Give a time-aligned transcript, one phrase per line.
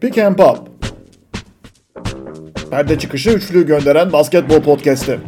[0.00, 0.68] Pick and Pop
[2.70, 5.20] Perde çıkışı üçlü gönderen basketbol podcast'i.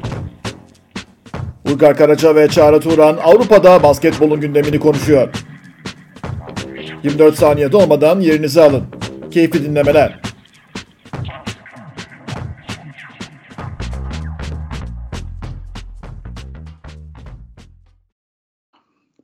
[1.66, 5.28] Uygar Karaca ve Çağrı Turan Avrupa'da basketbolun gündemini konuşuyor.
[7.02, 8.84] 24 saniyede olmadan yerinizi alın.
[9.30, 10.20] Keyifli dinlemeler.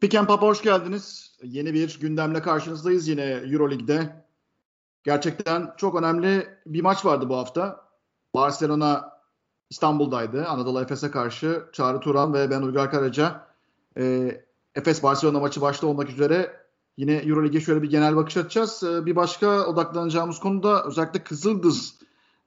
[0.00, 1.29] Pick and Pop hoş geldiniz.
[1.42, 4.24] Yeni bir gündemle karşınızdayız yine Euroleague'de.
[5.04, 7.90] Gerçekten çok önemli bir maç vardı bu hafta.
[8.34, 9.12] Barcelona
[9.70, 10.46] İstanbul'daydı.
[10.46, 13.46] Anadolu Efes'e karşı Çağrı Turan ve ben Uygar Karaca.
[13.98, 14.34] E,
[14.74, 16.60] Efes Barcelona maçı başta olmak üzere
[16.96, 18.82] yine Euroleague'e şöyle bir genel bakış atacağız.
[18.82, 21.98] E, bir başka odaklanacağımız konu da özellikle Kızıldız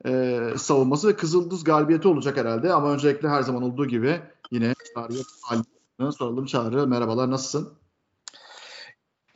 [0.05, 2.73] e, savunması ve Kızıldız galibiyeti olacak herhalde.
[2.73, 6.45] Ama öncelikle her zaman olduğu gibi yine Çağrı'ya soralım.
[6.45, 7.82] Çağrı merhabalar nasılsın?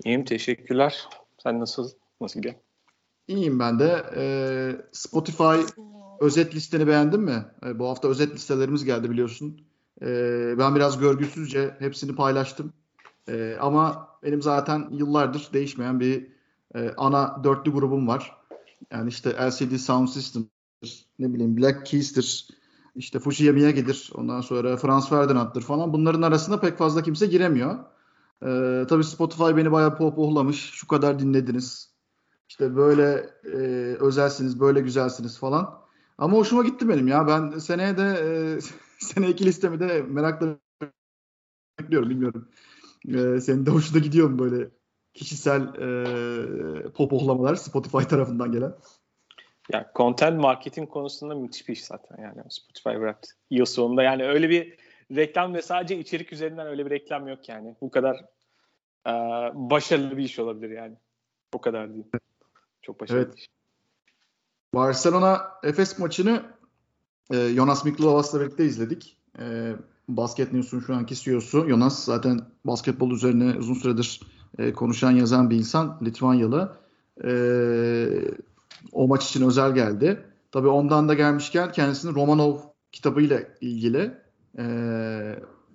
[0.05, 1.09] İyiyim teşekkürler.
[1.43, 1.89] Sen nasıl
[2.21, 2.55] nasıl gidiyor?
[3.27, 4.03] İyiyim ben de.
[4.15, 5.83] Ee, Spotify
[6.19, 7.45] özet listeni beğendin mi?
[7.65, 9.61] Ee, bu hafta özet listelerimiz geldi biliyorsun.
[10.01, 12.73] Ee, ben biraz görgüsüzce hepsini paylaştım.
[13.29, 16.27] Ee, ama benim zaten yıllardır değişmeyen bir
[16.75, 18.37] e, ana dörtlü grubum var.
[18.91, 20.45] Yani işte LCD Sound System,
[21.19, 22.47] ne bileyim Black Keys'tir,
[22.95, 25.93] işte Fujiya Miyagi'dir, ondan sonra Franz Ferdinand'dır falan.
[25.93, 27.79] Bunların arasında pek fazla kimse giremiyor.
[28.45, 30.71] Ee, tabii Spotify beni bayağı pohpohlamış.
[30.71, 31.93] Şu kadar dinlediniz.
[32.49, 33.57] İşte böyle e,
[33.99, 35.79] özelsiniz, böyle güzelsiniz falan.
[36.17, 37.27] Ama hoşuma gitti benim ya.
[37.27, 38.59] Ben seneye de e,
[39.05, 40.57] sene iki listemi de merakla
[41.79, 42.09] bekliyorum.
[42.09, 42.49] Bilmiyorum.
[43.07, 44.69] E, senin de hoşuna gidiyor mu böyle
[45.13, 48.73] kişisel e, popohlamalar Spotify tarafından gelen?
[49.73, 53.29] Ya content marketing konusunda müthiş bir iş zaten yani Spotify bıraktı.
[53.49, 54.77] Yıl sonunda yani öyle bir
[55.15, 57.75] reklam ve sadece içerik üzerinden öyle bir reklam yok yani.
[57.81, 58.15] Bu kadar
[59.07, 59.11] e,
[59.53, 60.95] başarılı bir iş olabilir yani.
[61.53, 62.05] O kadar değil.
[62.81, 63.37] Çok başarılı evet.
[63.37, 63.47] iş.
[64.73, 66.43] Barcelona Efes maçını
[67.33, 69.17] e, Jonas Miklovas'la birlikte izledik.
[69.39, 69.75] E,
[70.07, 71.69] Basket News'un şu anki CEO'su.
[71.69, 74.21] Jonas zaten basketbol üzerine uzun süredir
[74.57, 75.99] e, konuşan yazan bir insan.
[76.05, 76.77] Litvanyalı.
[77.23, 77.31] E,
[78.91, 80.25] o maç için özel geldi.
[80.51, 82.57] Tabii ondan da gelmişken kendisinin Romanov
[82.91, 84.17] kitabıyla ilgili
[84.57, 84.65] e,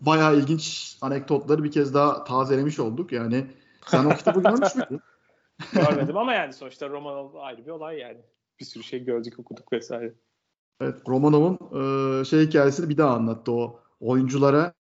[0.01, 3.13] bayağı ilginç anekdotları bir kez daha tazelemiş olduk.
[3.13, 3.47] Yani
[3.87, 5.01] sen o kitabı görmüş müydün?
[5.73, 8.19] Görmedim ama yani sonuçta Romanov ayrı bir olay yani.
[8.61, 10.15] Bir sürü şey gördük, okuduk vesaire.
[10.81, 11.59] Evet, Romanov'un
[12.21, 14.75] e, şey hikayesini bir daha anlattı o oyunculara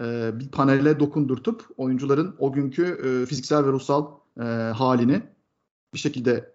[0.00, 4.42] e, bir panele dokundurtup oyuncuların o günkü e, fiziksel ve ruhsal e,
[4.76, 5.22] halini
[5.94, 6.52] bir şekilde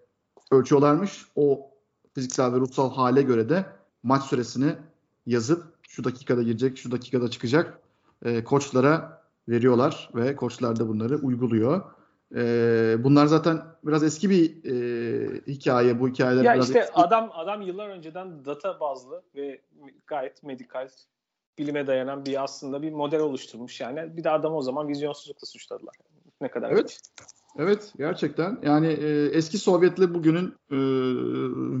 [0.50, 1.26] ölçüyorlarmış.
[1.36, 1.70] O
[2.14, 3.66] fiziksel ve ruhsal hale göre de
[4.02, 4.74] maç süresini
[5.26, 7.80] yazıp şu dakikada girecek, şu dakikada çıkacak
[8.24, 11.82] e, koçlara veriyorlar ve koçlar da bunları uyguluyor.
[12.34, 16.00] E, bunlar zaten biraz eski bir e, hikaye.
[16.00, 16.92] Bu hikayeler ya biraz işte eski.
[16.94, 19.60] adam adam yıllar önceden data bazlı ve
[20.06, 20.88] gayet medikal
[21.58, 24.16] bilime dayanan bir aslında bir model oluşturmuş yani.
[24.16, 25.94] Bir de adam o zaman vizyonsuzlukla suçladılar.
[26.40, 27.00] Ne kadar Evet.
[27.58, 28.58] Evet gerçekten.
[28.62, 30.78] Yani e, eski Sovyet'le bugünün e,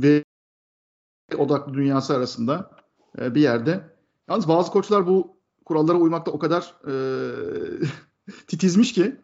[0.02, 0.24] ve
[1.38, 2.70] odaklı dünyası arasında
[3.20, 3.97] e, bir yerde.
[4.28, 6.92] Yalnız bazı koçlar bu kurallara uymakta o kadar e,
[8.46, 9.16] titizmiş ki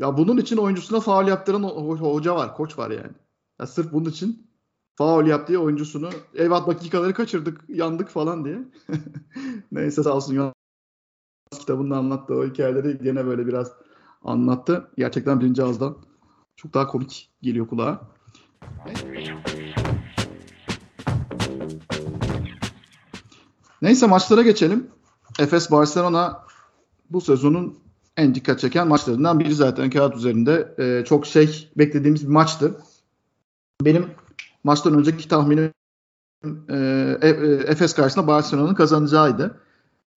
[0.00, 3.12] ya bunun için oyuncusuna faal yaptıran hoca var, koç var yani.
[3.60, 4.50] Ya sırf bunun için
[4.94, 8.58] faul yap diye oyuncusunu eyvah dakikaları kaçırdık, yandık falan diye.
[9.72, 10.52] Neyse sağ olsun Yunus
[11.60, 13.72] kitabında anlattı o hikayeleri gene böyle biraz
[14.22, 14.90] anlattı.
[14.96, 15.96] Gerçekten birinci ağızdan
[16.56, 18.00] çok daha komik geliyor kulağa.
[18.86, 19.05] Neyse
[24.06, 24.86] maçlara geçelim.
[25.38, 26.42] Efes Barcelona
[27.10, 27.78] bu sezonun
[28.16, 30.74] en dikkat çeken maçlarından biri zaten kağıt üzerinde.
[30.78, 32.80] E, çok şey beklediğimiz bir maçtı.
[33.82, 34.06] Benim
[34.64, 35.72] maçtan önceki tahminim
[36.68, 36.76] e,
[37.22, 37.28] e,
[37.66, 39.60] Efes karşısında Barcelona'nın kazanacağıydı.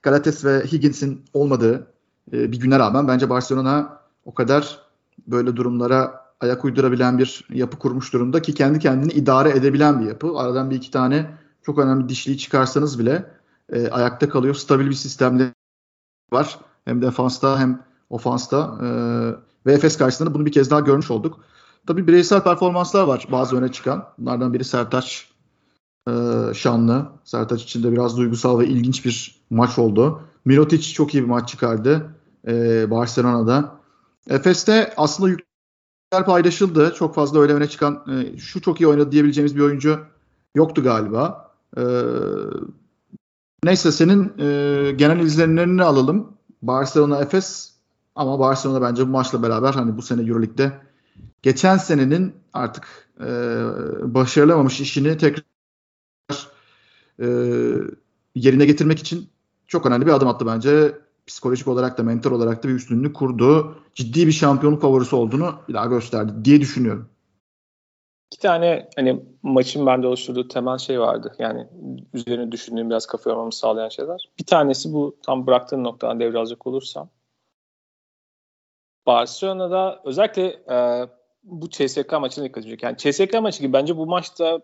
[0.04, 1.88] Galates ve Higgins'in olmadığı
[2.34, 4.80] e, bir güne rağmen bence Barcelona o kadar
[5.28, 10.38] böyle durumlara ayak uydurabilen bir yapı kurmuş durumda ki kendi kendini idare edebilen bir yapı.
[10.38, 11.30] Aradan bir iki tane
[11.64, 13.39] çok önemli dişliği çıkarsanız bile
[13.74, 14.56] e, ayakta kalıyor.
[14.56, 15.54] Stabil bir sistemde
[16.32, 16.60] var.
[16.86, 18.78] Hem defansta hem ofansta.
[18.84, 18.90] E,
[19.66, 21.40] ve karşısında bunu bir kez daha görmüş olduk.
[21.88, 24.06] Tabii bireysel performanslar var bazı öne çıkan.
[24.18, 25.30] Bunlardan biri Sertaç
[26.08, 26.12] e,
[26.54, 27.10] Şanlı.
[27.24, 30.22] Sertaç için de biraz duygusal ve ilginç bir maç oldu.
[30.46, 32.16] Mirotic çok iyi bir maç çıkardı
[32.48, 33.80] e, Barcelona'da.
[34.30, 36.94] Efes'te aslında yükler paylaşıldı.
[36.96, 40.00] Çok fazla öyle öne çıkan e, şu çok iyi oynadı diyebileceğimiz bir oyuncu
[40.56, 41.52] yoktu galiba.
[41.78, 41.82] E,
[43.64, 46.34] neyse senin e, genel izlenimlerini alalım.
[46.62, 47.74] Barcelona Efes
[48.16, 50.74] Ama Barcelona bence bu maçla beraber hani bu sene Euroleague'de
[51.42, 53.28] geçen senenin artık e,
[54.02, 55.44] başarılamamış işini tekrar
[57.20, 57.28] e,
[58.36, 59.30] yerine getirmek için
[59.68, 60.98] çok önemli bir adım attı bence.
[61.28, 63.76] Psikolojik olarak da mental olarak da bir üstünlüğü kurdu.
[63.96, 67.10] Ciddi bir şampiyonluk favorisi olduğunu bir daha gösterdi diye düşünüyorum.
[68.32, 71.36] İki tane hani maçın bende oluşturduğu temel şey vardı.
[71.40, 71.68] Yani
[72.14, 74.30] üzerine düşündüğüm biraz kafa yormamı sağlayan şeyler.
[74.40, 77.10] Bir tanesi bu tam bıraktığın noktadan devralacak olursam.
[79.06, 81.08] Barcelona'da özellikle e,
[81.44, 82.84] bu CSK maçına dikkat edecek.
[82.84, 84.62] Yani CSK maçı gibi bence bu maçta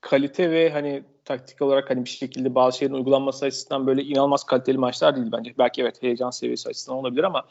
[0.00, 4.78] kalite ve hani taktik olarak hani bir şekilde bazı şeylerin uygulanması açısından böyle inanılmaz kaliteli
[4.78, 5.54] maçlar değil bence.
[5.58, 7.44] Belki evet heyecan seviyesi açısından olabilir ama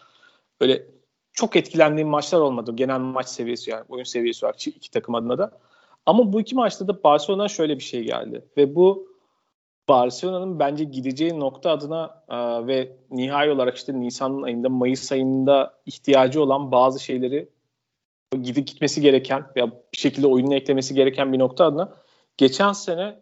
[0.62, 0.86] böyle
[1.34, 2.72] çok etkilendiğim maçlar olmadı.
[2.76, 5.52] Genel maç seviyesi yani oyun seviyesi olarak iki takım adına da.
[6.06, 8.46] Ama bu iki maçta da Barcelona'dan şöyle bir şey geldi.
[8.58, 9.14] Ve bu
[9.90, 16.42] Barcelona'nın bence gideceği nokta adına e, ve nihai olarak işte Nisan ayında, Mayıs ayında ihtiyacı
[16.42, 17.50] olan bazı şeyleri
[18.42, 21.94] gidip gitmesi gereken veya bir şekilde oyununa eklemesi gereken bir nokta adına
[22.38, 23.20] geçen sene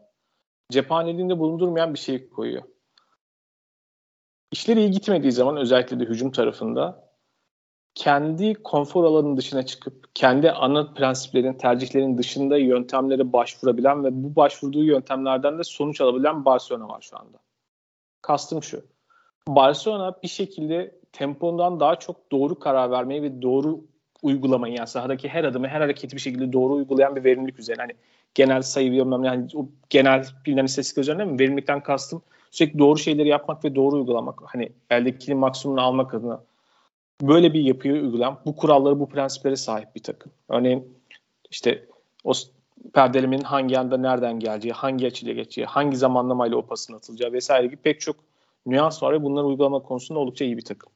[0.72, 2.64] cephaneliğinde bulundurmayan bir şey koyuyor.
[4.52, 7.11] İşleri iyi gitmediği zaman özellikle de hücum tarafında
[7.96, 14.84] kendi konfor alanının dışına çıkıp kendi ana prensiplerin, tercihlerin dışında yöntemlere başvurabilen ve bu başvurduğu
[14.84, 17.38] yöntemlerden de sonuç alabilen Barcelona var şu anda.
[18.22, 18.86] Kastım şu.
[19.48, 23.82] Barcelona bir şekilde tempondan daha çok doğru karar vermeyi ve doğru
[24.22, 27.82] uygulamayı yani sahadaki her adımı her hareketi bir şekilde doğru uygulayan bir verimlilik üzerine.
[27.82, 27.94] Hani
[28.36, 31.40] genel sayı bilmem yani o genel bilinen istatistik üzerine mi?
[31.40, 32.22] Verimlilikten kastım
[32.52, 34.42] sürekli doğru şeyleri yapmak ve doğru uygulamak.
[34.46, 36.44] Hani eldekinin maksimumunu almak adına
[37.22, 40.32] böyle bir yapıyı uygulayan, bu kuralları, bu prensiplere sahip bir takım.
[40.50, 40.98] Örneğin
[41.52, 41.88] işte
[42.24, 42.32] o
[42.94, 47.76] perdelemenin hangi anda nereden geleceği, hangi açıyla geçeceği, hangi zamanlamayla o pasın atılacağı vesaire gibi
[47.76, 48.16] pek çok
[48.66, 50.92] nüans var ve bunları uygulama konusunda oldukça iyi bir takım.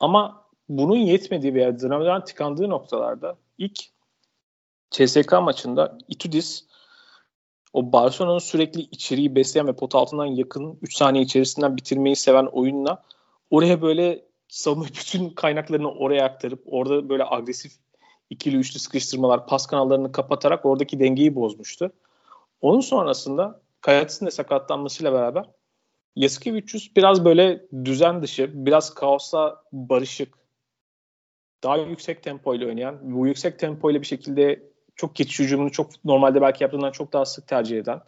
[0.00, 3.80] Ama bunun yetmediği veya dönemden tıkandığı noktalarda ilk
[4.90, 6.64] CSK maçında Itudis
[7.72, 13.02] o Barcelona'nın sürekli içeriği besleyen ve pot altından yakın 3 saniye içerisinden bitirmeyi seven oyunla
[13.50, 17.72] oraya böyle savunma bütün kaynaklarını oraya aktarıp orada böyle agresif
[18.30, 21.92] ikili üçlü sıkıştırmalar, pas kanallarını kapatarak oradaki dengeyi bozmuştu.
[22.60, 25.44] Onun sonrasında Kayatis'in de sakatlanmasıyla beraber
[26.16, 30.34] Yasikevicius biraz böyle düzen dışı, biraz kaosla barışık,
[31.62, 34.62] daha yüksek tempoyla oynayan, bu yüksek tempoyla bir şekilde
[34.96, 38.00] çok geçiş hücumunu çok normalde belki yaptığından çok daha sık tercih eden.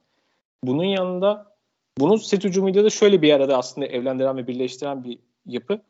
[0.65, 1.57] Bunun yanında
[1.99, 5.81] bunu set hücumuyla da şöyle bir arada aslında evlendiren ve birleştiren bir yapı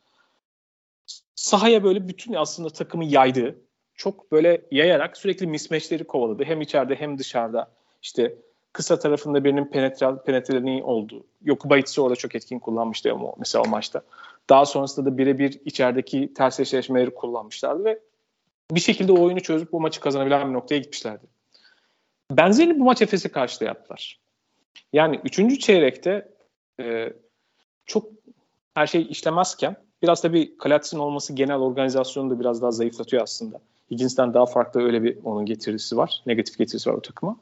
[1.43, 3.57] sahaya böyle bütün aslında takımı yaydı.
[3.95, 6.45] Çok böyle yayarak sürekli mismatchleri kovaladı.
[6.45, 7.71] Hem içeride hem dışarıda.
[8.03, 8.35] İşte
[8.73, 11.27] kısa tarafında birinin penetral, penetreliği oldu.
[11.45, 14.03] Yokubaitsi orada çok etkin kullanmıştı ama mesela o maçta.
[14.51, 18.01] Daha sonrasında da birebir içerideki ters eşleşmeleri kullanmışlardı ve
[18.71, 21.27] bir şekilde o oyunu çözüp bu maçı kazanabilen bir noktaya gitmişlerdi.
[22.31, 24.21] Benzerini bu maç Efes'e karşı da yaptılar.
[24.93, 26.29] Yani üçüncü çeyrekte
[26.81, 27.13] e,
[27.87, 28.09] çok
[28.75, 33.61] her şey işlemezken Biraz da bir Kalats'ın olması genel organizasyonu da biraz daha zayıflatıyor aslında.
[33.91, 36.23] Higgins'ten daha farklı öyle bir onun getirisi var.
[36.27, 37.37] Negatif getirisi var o takıma.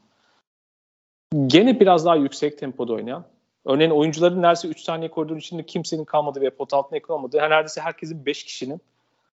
[1.47, 3.25] Gene biraz daha yüksek tempoda oynayan.
[3.65, 7.37] Örneğin oyuncuların neredeyse 3 saniye koridorun içinde kimsenin kalmadığı ve pot altına yakın olmadığı.
[7.37, 8.81] Neredeyse herkesin 5 kişinin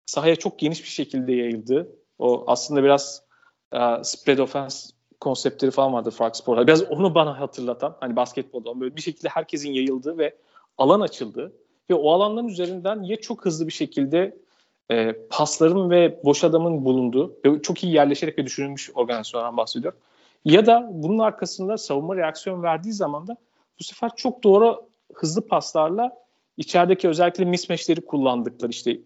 [0.07, 1.89] sahaya çok geniş bir şekilde yayıldığı.
[2.19, 3.23] O aslında biraz
[3.75, 4.89] uh, spread offense
[5.21, 6.67] konseptleri falan vardı farklı sporlarda.
[6.67, 10.37] Biraz onu bana hatırlatan hani basketbolda böyle bir şekilde herkesin yayıldığı ve
[10.79, 11.53] alan açıldığı
[11.91, 14.37] ve o alanların üzerinden ya çok hızlı bir şekilde
[14.91, 19.99] e, pasların ve boş adamın bulunduğu ve çok iyi yerleşerek ve düşünülmüş organizasyondan bahsediyorum.
[20.45, 23.37] Ya da bunun arkasında savunma reaksiyon verdiği zaman da
[23.79, 26.25] bu sefer çok doğru hızlı paslarla
[26.57, 29.01] içerideki özellikle mismatchleri kullandıkları işte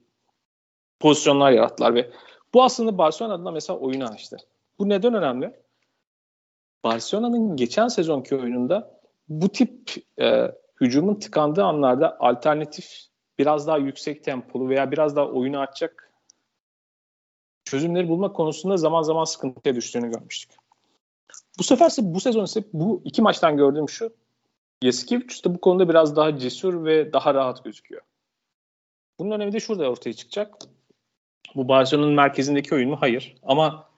[1.00, 2.10] pozisyonlar yarattılar ve
[2.54, 4.36] bu aslında Barcelona adına mesela oyunu açtı.
[4.78, 5.52] Bu neden önemli?
[6.84, 13.08] Barcelona'nın geçen sezonki oyununda bu tip e, hücumun tıkandığı anlarda alternatif
[13.38, 16.10] biraz daha yüksek tempolu veya biraz daha oyunu açacak
[17.64, 20.50] çözümleri bulmak konusunda zaman zaman sıkıntıya düştüğünü görmüştük.
[21.58, 24.12] Bu sefer ise bu sezon ise bu iki maçtan gördüğüm şu
[24.82, 28.02] Yasikevicius da bu konuda biraz daha cesur ve daha rahat gözüküyor.
[29.18, 30.54] Bunun önemi de şurada ortaya çıkacak.
[31.54, 32.96] Bu Barcelona'nın merkezindeki oyun mu?
[33.00, 33.36] Hayır.
[33.42, 33.88] Ama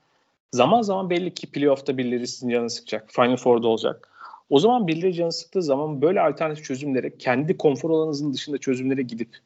[0.53, 3.11] zaman zaman belli ki playoff'ta birileri sizin canını sıkacak.
[3.11, 4.13] Final Four'da olacak.
[4.51, 9.39] O zaman birileri canı sıktığı zaman böyle alternatif çözümlere, kendi konfor alanınızın dışında çözümlere gidip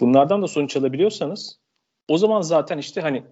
[0.00, 1.58] bunlardan da sonuç alabiliyorsanız
[2.08, 3.22] o zaman zaten işte hani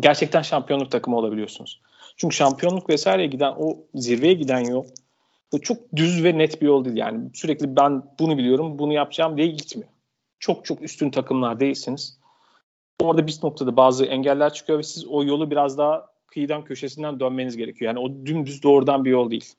[0.00, 1.80] gerçekten şampiyonluk takımı olabiliyorsunuz.
[2.16, 4.84] Çünkü şampiyonluk vesaireye giden o zirveye giden yol
[5.52, 7.30] bu çok düz ve net bir yol değil yani.
[7.34, 9.88] Sürekli ben bunu biliyorum, bunu yapacağım diye gitmiyor.
[10.38, 12.18] çok çok üstün takımlar değilsiniz.
[13.00, 17.56] Orada bir noktada bazı engeller çıkıyor ve siz o yolu biraz daha kıyıdan köşesinden dönmeniz
[17.56, 17.94] gerekiyor.
[17.94, 19.54] Yani o dümdüz doğrudan bir yol değil.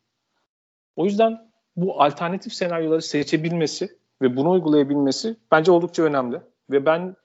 [0.96, 6.41] O yüzden bu alternatif senaryoları seçebilmesi ve bunu uygulayabilmesi bence oldukça önemli.
[6.72, 7.15] Ve ben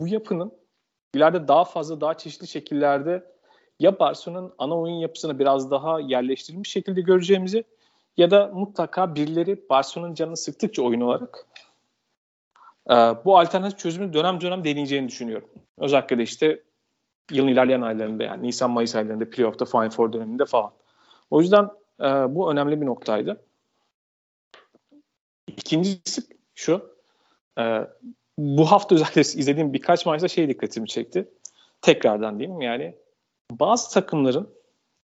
[0.00, 0.52] bu yapının
[1.14, 3.24] ileride daha fazla, daha çeşitli şekillerde
[3.80, 7.64] ya Barcelona'nın ana oyun yapısını biraz daha yerleştirilmiş şekilde göreceğimizi
[8.16, 11.46] ya da mutlaka birileri Barcelona'nın canını sıktıkça oyun olarak
[12.90, 15.48] e, bu alternatif çözümü dönem dönem deneyeceğini düşünüyorum.
[15.78, 16.62] Özellikle de işte
[17.30, 20.70] yılın ilerleyen aylarında yani Nisan-Mayıs aylarında playoff'ta Final Four döneminde falan.
[21.30, 21.68] O yüzden
[22.00, 23.44] e, bu önemli bir noktaydı.
[25.46, 26.22] İkincisi
[26.54, 26.96] şu.
[27.58, 27.88] E,
[28.38, 31.28] bu hafta özellikle izlediğim birkaç maçta şey dikkatimi çekti.
[31.82, 32.94] Tekrardan diyeyim yani
[33.50, 34.50] bazı takımların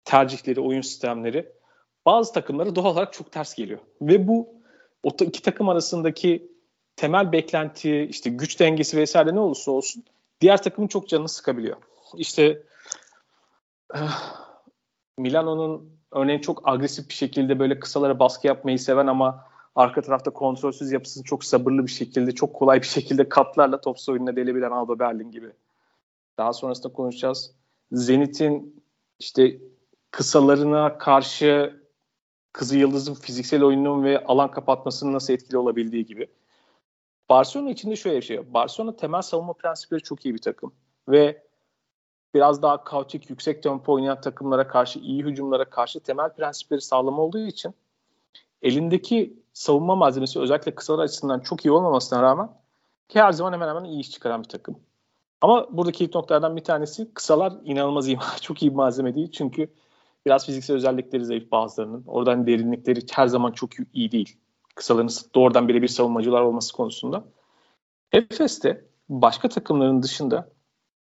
[0.05, 1.53] tercihleri, oyun sistemleri
[2.07, 3.81] bazı takımlara doğal olarak çok ters geliyor.
[4.03, 4.55] Ve bu
[5.03, 6.51] o iki takım arasındaki
[6.97, 10.05] temel beklenti, işte güç dengesi vesaire ne olursa olsun
[10.41, 11.77] diğer takımın çok canını sıkabiliyor.
[12.17, 12.63] İşte
[13.95, 14.45] eh,
[15.19, 19.45] Milano'nun örneğin çok agresif bir şekilde böyle kısalara baskı yapmayı seven ama
[19.75, 24.37] arka tarafta kontrolsüz yapısını çok sabırlı bir şekilde, çok kolay bir şekilde katlarla top oyununa
[24.37, 25.53] delebilen Alba Berlin gibi.
[26.39, 27.55] Daha sonrasında konuşacağız.
[27.93, 28.85] Zenit'in
[29.19, 29.59] işte
[30.11, 31.81] kısalarına karşı
[32.53, 36.27] Kızı Yıldız'ın fiziksel oyununun ve alan kapatmasının nasıl etkili olabildiği gibi.
[37.29, 38.55] Barcelona içinde şöyle bir şey.
[38.55, 40.73] Barcelona temel savunma prensipleri çok iyi bir takım.
[41.09, 41.43] Ve
[42.35, 47.47] biraz daha kaotik, yüksek tempo oynayan takımlara karşı, iyi hücumlara karşı temel prensipleri sağlam olduğu
[47.47, 47.75] için
[48.63, 52.49] elindeki savunma malzemesi özellikle kısalar açısından çok iyi olmamasına rağmen
[53.09, 54.77] ki her zaman hemen hemen iyi iş çıkaran bir takım.
[55.41, 59.31] Ama buradaki ilk noktalardan bir tanesi kısalar inanılmaz iyi, çok iyi bir malzeme değil.
[59.33, 59.69] Çünkü
[60.27, 62.05] biraz fiziksel özellikleri zayıf bazılarının.
[62.07, 64.37] Oradan derinlikleri her zaman çok iyi değil.
[64.75, 67.25] Kısaların doğrudan birebir savunmacılar olması konusunda.
[68.13, 70.49] Efes'te başka takımların dışında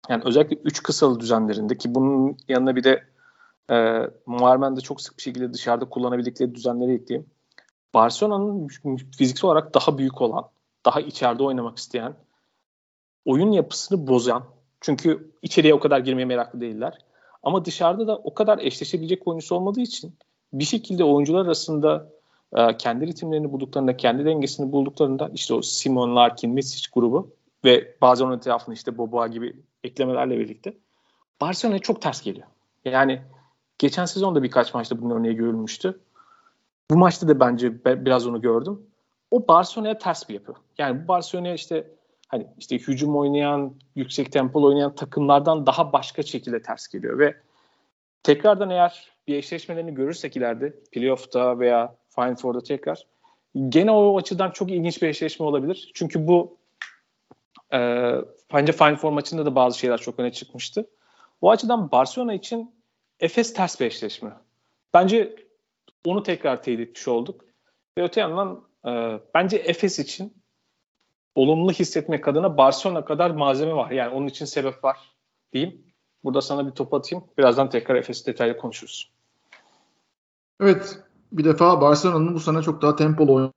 [0.09, 3.05] yani özellikle 3 kısalı düzenlerinde ki bunun yanına bir de
[3.71, 7.31] e, Muharmen de çok sık bir şekilde dışarıda kullanabildikleri düzenleri ekleyeyim.
[7.95, 8.69] Barcelona'nın
[9.19, 10.45] fiziksel olarak daha büyük olan,
[10.85, 12.14] daha içeride oynamak isteyen,
[13.25, 14.45] oyun yapısını bozan,
[14.81, 16.99] çünkü içeriye o kadar girmeye meraklı değiller.
[17.43, 20.14] Ama dışarıda da o kadar eşleşebilecek oyuncusu olmadığı için
[20.52, 22.11] bir şekilde oyuncular arasında
[22.57, 27.31] e, kendi ritimlerini bulduklarında, kendi dengesini bulduklarında işte o Simon, Larkin, Misic grubu
[27.64, 29.57] ve bazen onun etrafında işte Boboa gibi
[29.88, 30.75] eklemelerle birlikte
[31.40, 32.47] Barcelona'ya çok ters geliyor.
[32.85, 33.23] Yani
[33.78, 36.00] geçen sezonda birkaç maçta bunun örneği görülmüştü.
[36.90, 38.87] Bu maçta da bence biraz onu gördüm.
[39.30, 40.54] O Barcelona'ya ters bir yapı.
[40.78, 41.90] Yani bu Barcelona'ya işte
[42.28, 47.37] hani işte hücum oynayan, yüksek tempolu oynayan takımlardan daha başka şekilde ters geliyor ve
[48.23, 53.07] tekrardan eğer bir eşleşmelerini görürsek ileride playoff'ta veya Final Four'da tekrar
[53.68, 55.90] gene o açıdan çok ilginç bir eşleşme olabilir.
[55.95, 56.58] Çünkü bu
[57.73, 57.79] e,
[58.55, 60.91] bence Final Four maçında da bazı şeyler çok öne çıkmıştı.
[61.41, 62.75] O açıdan Barcelona için
[63.21, 64.31] Efes ters bir eşleşme.
[64.95, 65.37] Bence
[66.07, 67.45] onu tekrar teyit etmiş olduk.
[67.99, 70.43] Ve öte yandan e, bence Efes için
[71.35, 73.91] olumlu hissetmek adına Barcelona kadar malzeme var.
[73.91, 74.97] Yani onun için sebep var
[75.53, 75.85] diyeyim.
[76.25, 77.25] Burada sana bir top atayım.
[77.39, 79.11] Birazdan tekrar Efes detaylı konuşuruz.
[80.61, 80.99] Evet.
[81.33, 83.53] Bir defa Barcelona'nın bu sene çok daha tempolu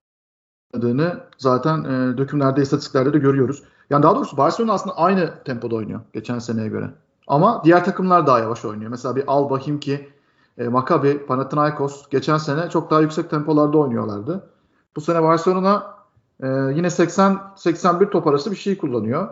[0.74, 3.64] oynadığını zaten e, dökümlerde, istatistiklerde de görüyoruz.
[3.90, 6.90] Yani daha doğrusu Barcelona aslında aynı tempoda oynuyor geçen seneye göre.
[7.28, 8.92] Ama diğer takımlar daha yavaş oynuyor.
[8.92, 10.10] Mesela bir Al Bahim ki
[10.58, 14.50] e, Maccabi, Panathinaikos geçen sene çok daha yüksek tempolarda oynuyorlardı.
[14.96, 15.96] Bu sene Barcelona
[16.44, 19.30] e, yine 80-81 top arası bir şey kullanıyor.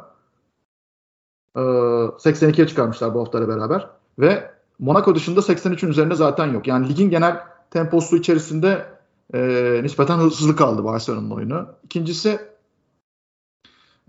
[1.55, 3.89] E, 82'ye çıkarmışlar bu haftayla beraber.
[4.19, 6.67] Ve Monaco dışında 83'ün üzerinde zaten yok.
[6.67, 7.39] Yani ligin genel
[7.71, 8.85] temposu içerisinde
[9.33, 11.67] e, nispeten hızlı kaldı Barcelona'nın oyunu.
[11.83, 12.39] İkincisi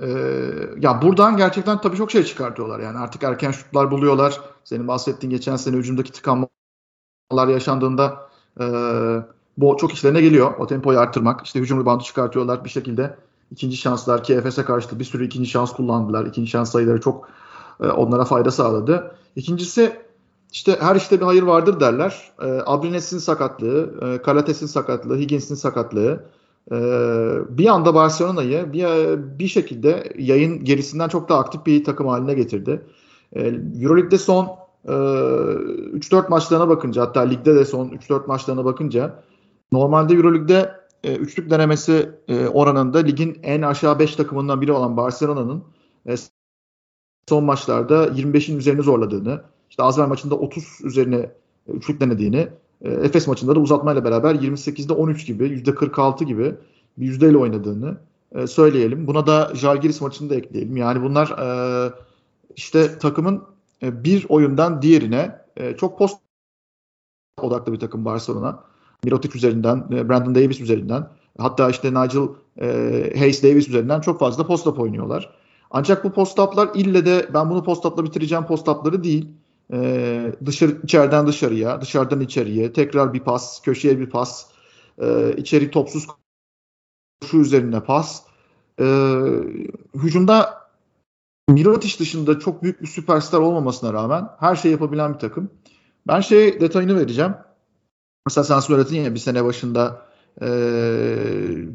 [0.01, 0.09] e,
[0.81, 2.81] ya buradan gerçekten tabii çok şey çıkartıyorlar.
[2.81, 4.41] Yani artık erken şutlar buluyorlar.
[4.65, 8.29] Senin bahsettiğin geçen sene hücumdaki tıkanmalar yaşandığında
[8.61, 8.65] e,
[9.59, 10.55] bu çok işlerine geliyor.
[10.59, 11.47] O tempoyu arttırmak.
[11.47, 13.17] İşte hücum bandı çıkartıyorlar bir şekilde.
[13.51, 16.27] ikinci şanslar ki Efes'e karşı bir sürü ikinci şans kullandılar.
[16.27, 17.29] İkinci şans sayıları çok
[17.81, 19.15] e, onlara fayda sağladı.
[19.37, 20.10] İkincisi
[20.53, 22.33] işte her işte bir hayır vardır derler.
[22.43, 26.25] E, Abrines'in sakatlığı, e, Kalates'in sakatlığı, Higgins'in sakatlığı
[26.73, 26.77] e,
[27.49, 28.85] bir anda Barcelona'yı bir,
[29.39, 32.87] bir şekilde yayın gerisinden çok daha aktif bir takım haline getirdi.
[33.33, 33.47] E,
[33.83, 34.49] Euroleague'de son
[34.85, 39.23] e, 3-4 maçlarına bakınca hatta ligde de son 3-4 maçlarına bakınca
[39.73, 45.65] Normalde Euroleague'de e, üçlük denemesi e, oranında ligin en aşağı 5 takımından biri olan Barcelona'nın
[46.07, 46.15] e,
[47.29, 51.17] son maçlarda 25'in üzerine zorladığını, işte Azver maçında 30 üzerine
[51.67, 52.49] e, üçlük denediğini,
[52.83, 56.55] e, Efes maçında da uzatmayla beraber 28'de 13 gibi, %46 gibi
[56.99, 57.97] bir yüzdeyle oynadığını
[58.33, 59.07] e, söyleyelim.
[59.07, 60.77] Buna da Jalgiris maçını da ekleyelim.
[60.77, 61.35] Yani bunlar
[62.57, 63.43] işte takımın
[63.83, 65.39] bir oyundan diğerine
[65.79, 66.19] çok post
[67.41, 68.65] odaklı bir takım Barcelona.
[69.05, 71.09] Mirotic üzerinden, Brandon Davis üzerinden,
[71.39, 72.29] hatta işte Nigel
[73.19, 75.31] Hayes Davis üzerinden çok fazla post-up oynuyorlar.
[75.71, 79.29] Ancak bu post-up'lar ille de ben bunu post-up'la bitireceğim post-up'ları değil.
[79.73, 84.47] E, dışarı, içeriden dışarıya, dışarıdan içeriye, tekrar bir pas, köşeye bir pas,
[84.99, 86.07] e, içeri topsuz
[87.31, 88.23] şu üzerine pas.
[88.81, 88.85] E,
[89.95, 90.61] hücumda
[91.49, 95.51] Mirotic dışında çok büyük bir süperstar olmamasına rağmen her şey yapabilen bir takım.
[96.07, 97.35] Ben şey detayını vereceğim.
[98.27, 100.07] Mesela sen söyledin ya bir sene başında
[100.43, 100.49] e,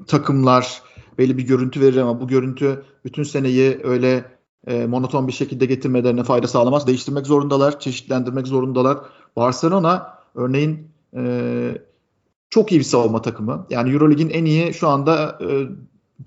[0.08, 0.82] takımlar
[1.18, 4.35] belli bir görüntü verir ama bu görüntü bütün seneyi öyle
[4.68, 6.88] e, monoton bir şekilde getirmelerine fayda sağlamaz.
[6.88, 8.98] Değiştirmek zorundalar, çeşitlendirmek zorundalar.
[9.36, 11.78] Barcelona örneğin e,
[12.50, 13.68] çok iyi bir savunma takımı.
[13.70, 15.68] Yani Eurolig'in en iyi şu anda e,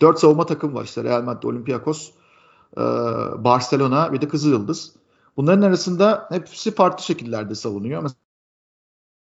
[0.01, 2.11] 4 savunma takım var işte Real Madrid, Olympiakos,
[2.77, 2.81] e,
[3.45, 4.93] Barcelona ve de Kızılyıldız.
[5.37, 8.03] Bunların arasında hepsi farklı şekillerde savunuyor.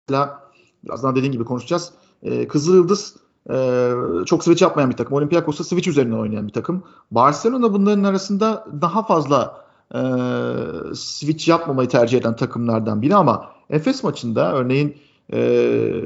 [0.08, 0.52] Mesela
[0.84, 1.94] birazdan dediğim gibi konuşacağız.
[2.24, 3.16] E, Kızılyıldız
[3.50, 3.92] e,
[4.26, 5.14] çok switch yapmayan bir takım.
[5.18, 6.84] Olympiakos'ta switch üzerinden oynayan bir takım.
[7.12, 10.00] Barcelona bunların arasında daha fazla e,
[10.96, 14.98] switch yapmamayı tercih eden takımlardan biri ama Efes maçında örneğin
[15.34, 15.40] e,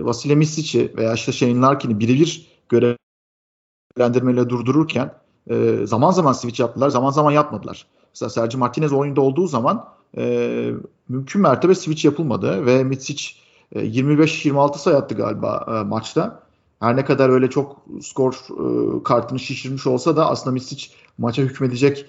[0.05, 5.13] Vasile Misic'i veya işte Shane Larkin'i birebir görevlendirmeyle durdururken
[5.49, 7.85] e, zaman zaman switch yaptılar, zaman zaman yapmadılar.
[8.13, 9.85] Mesela Sergio Martinez oyunda olduğu zaman
[10.17, 10.71] e,
[11.09, 13.23] mümkün mertebe switch yapılmadı ve Mitsic
[13.71, 16.44] e, 25-26 sayı attı galiba e, maçta.
[16.79, 22.05] Her ne kadar öyle çok skor e, kartını şişirmiş olsa da aslında Mitsic maça hükmedecek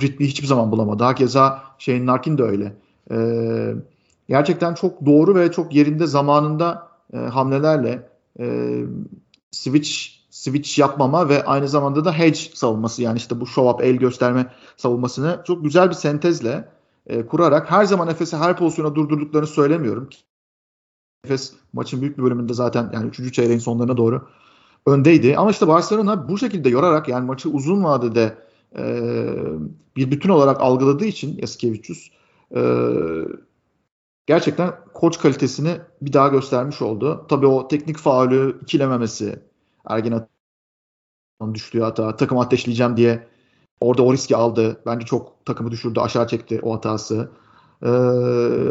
[0.00, 1.04] ritmi hiçbir zaman bulamadı.
[1.04, 2.76] Hakeza Shane Larkin de öyle.
[3.10, 3.18] E,
[4.28, 8.08] gerçekten çok doğru ve çok yerinde zamanında e, hamlelerle
[8.40, 8.76] e,
[9.50, 13.96] switch switch yapmama ve aynı zamanda da hedge savunması yani işte bu show up el
[13.96, 16.68] gösterme savunmasını çok güzel bir sentezle
[17.06, 20.08] e, kurarak her zaman Efes'i her pozisyona durdurduklarını söylemiyorum.
[21.26, 23.34] Efes maçın büyük bir bölümünde zaten yani 3.
[23.34, 24.28] çeyreğin sonlarına doğru
[24.86, 25.36] öndeydi.
[25.36, 28.38] Ama işte Barcelona bu şekilde yorarak yani maçı uzun vadede
[28.78, 28.84] e,
[29.96, 32.10] bir bütün olarak algıladığı için Yasikevicius
[32.56, 32.62] e,
[34.26, 37.26] gerçekten koç kalitesini bir daha göstermiş oldu.
[37.28, 39.42] Tabii o teknik faulü ikilememesi,
[39.88, 40.26] Ergen
[41.54, 43.26] düştüğü hata, takım ateşleyeceğim diye
[43.80, 44.82] orada o riski aldı.
[44.86, 47.30] Bence çok takımı düşürdü, aşağı çekti o hatası.
[47.82, 47.88] Ee,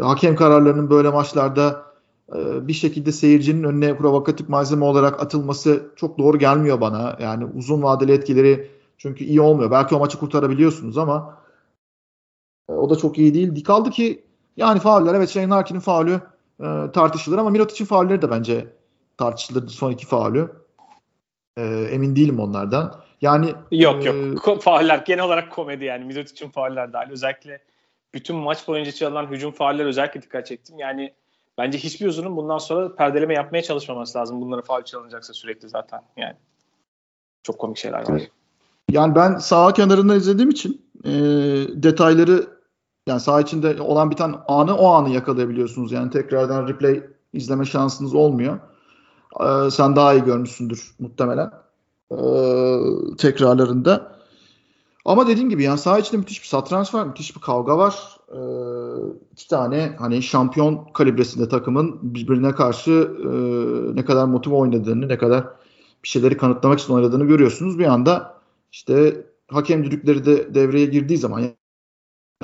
[0.02, 1.95] hakem kararlarının böyle maçlarda e,
[2.34, 7.16] bir şekilde seyircinin önüne provokatif malzeme olarak atılması çok doğru gelmiyor bana.
[7.20, 9.70] Yani uzun vadeli etkileri çünkü iyi olmuyor.
[9.70, 11.42] Belki o maçı kurtarabiliyorsunuz ama
[12.68, 13.64] e, o da çok iyi değil.
[13.64, 14.24] Kaldı ki
[14.56, 16.20] yani fauller evet Shane Larkin'in faulü
[16.60, 18.66] e, tartışılır ama Mirotic'in faulleri de bence
[19.18, 20.52] tartışılır son iki faulü.
[21.56, 23.00] E, emin değilim onlardan.
[23.20, 24.62] Yani yok e, yok.
[24.62, 27.10] Fauller genel olarak komedi yani Mirotic'in fauller dahil.
[27.10, 27.62] Özellikle
[28.14, 30.78] bütün maç boyunca çalınan hücum fauller özellikle dikkat çektim.
[30.78, 31.14] Yani
[31.58, 34.40] bence hiçbir uzunun bundan sonra perdeleme yapmaya çalışmaması lazım.
[34.40, 36.36] Bunlara faul çalınacaksa sürekli zaten yani.
[37.42, 38.22] Çok komik şeyler var.
[38.90, 41.12] Yani ben sağ kenarından izlediğim için e,
[41.82, 42.46] detayları
[43.06, 45.92] yani saha içinde olan bir tane anı o anı yakalayabiliyorsunuz.
[45.92, 48.58] Yani tekrardan replay izleme şansınız olmuyor.
[49.40, 51.50] Ee, sen daha iyi görmüşsündür muhtemelen
[52.12, 52.16] ee,
[53.18, 54.15] tekrarlarında.
[55.06, 58.16] Ama dediğim gibi yani saha içinde müthiş bir satranç var, müthiş bir kavga var.
[58.32, 58.38] Ee,
[59.32, 62.90] iki tane hani şampiyon kalibresinde takımın birbirine karşı
[63.24, 63.30] e,
[63.96, 65.44] ne kadar motive oynadığını, ne kadar
[66.02, 67.78] bir şeyleri kanıtlamak için oynadığını görüyorsunuz.
[67.78, 68.40] Bir anda
[68.72, 71.42] işte hakem düdükleri de devreye girdiği zaman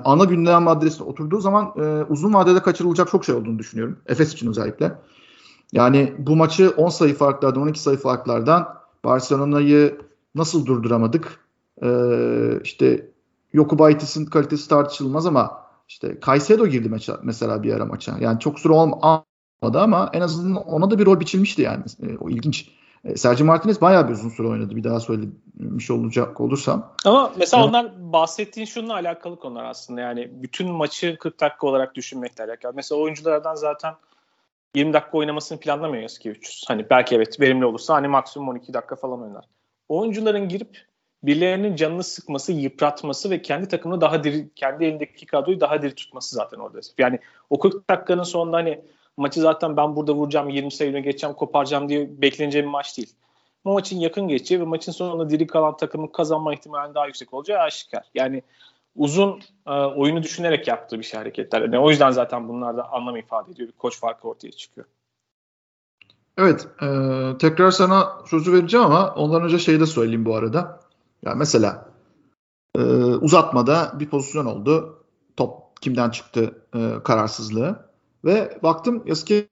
[0.05, 3.98] ana gündem maddesine oturduğu zaman e, uzun vadede kaçırılacak çok şey olduğunu düşünüyorum.
[4.07, 4.98] Efes için özellikle.
[5.72, 10.01] Yani bu maçı 10 sayı farklardan 12 sayı farklardan Barcelona'yı
[10.35, 11.42] nasıl durduramadık?
[11.83, 13.09] Ee, işte
[13.53, 18.16] Yokubaitis'in kalitesi tartışılmaz ama işte Caicedo girdi maça, mesela bir ara maça.
[18.21, 19.25] Yani çok süre olmadı
[19.62, 21.85] ama en azından ona da bir rol biçilmişti yani.
[22.03, 22.68] E, o ilginç.
[23.05, 26.92] E, Sergio Martinez bayağı bir uzun süre oynadı bir daha söylemiş olacak olursam.
[27.05, 32.45] Ama mesela onlar bahsettiğin şununla alakalı konular aslında yani bütün maçı 40 dakika olarak düşünmekle
[32.45, 32.73] alakalı.
[32.75, 33.95] Mesela oyunculardan zaten
[34.75, 36.64] 20 dakika oynamasını planlamıyor eski 300.
[36.68, 39.45] Hani belki evet verimli olursa hani maksimum 12 dakika falan oynar.
[39.88, 40.92] Oyuncuların girip
[41.23, 46.37] birilerinin canını sıkması, yıpratması ve kendi takımını daha diri, kendi elindeki kadroyu daha diri tutması
[46.37, 46.81] zaten orada.
[46.99, 47.19] Yani
[47.51, 48.81] o 40 dakikanın sonunda hani
[49.17, 53.13] maçı zaten ben burada vuracağım, 20 sayını geçeceğim, koparacağım diye bekleneceği bir maç değil.
[53.65, 57.59] Bu maçın yakın geçeceği ve maçın sonunda diri kalan takımın kazanma ihtimali daha yüksek olacağı
[57.59, 58.05] aşikar.
[58.15, 58.43] Yani
[58.97, 61.61] uzun e, oyunu düşünerek yaptığı bir şey hareketler.
[61.61, 63.69] Yani o yüzden zaten bunlar da anlam ifade ediyor.
[63.69, 64.87] Bir koç farkı ortaya çıkıyor.
[66.39, 66.69] Evet.
[66.83, 66.89] E,
[67.39, 70.81] tekrar sana sözü vereceğim ama ondan önce şeyi de söyleyeyim bu arada.
[71.25, 71.93] Yani mesela
[72.77, 75.05] e, uzatmada bir pozisyon oldu.
[75.37, 77.89] Top kimden çıktı e, kararsızlığı.
[78.25, 79.49] Ve baktım Yasuke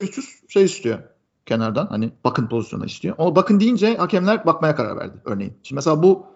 [0.00, 0.98] 300 şey istiyor
[1.46, 1.86] kenardan.
[1.86, 3.14] Hani bakın pozisyona istiyor.
[3.18, 5.58] O bakın deyince hakemler bakmaya karar verdi örneğin.
[5.62, 6.26] Şimdi mesela bu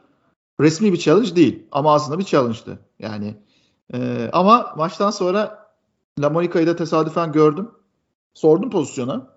[0.61, 2.79] resmi bir challenge değil ama aslında bir challenge'dı.
[2.99, 3.35] Yani
[3.95, 5.69] e, ama maçtan sonra
[6.21, 7.71] La Monica'yı da tesadüfen gördüm.
[8.35, 9.34] Sordum pozisyona.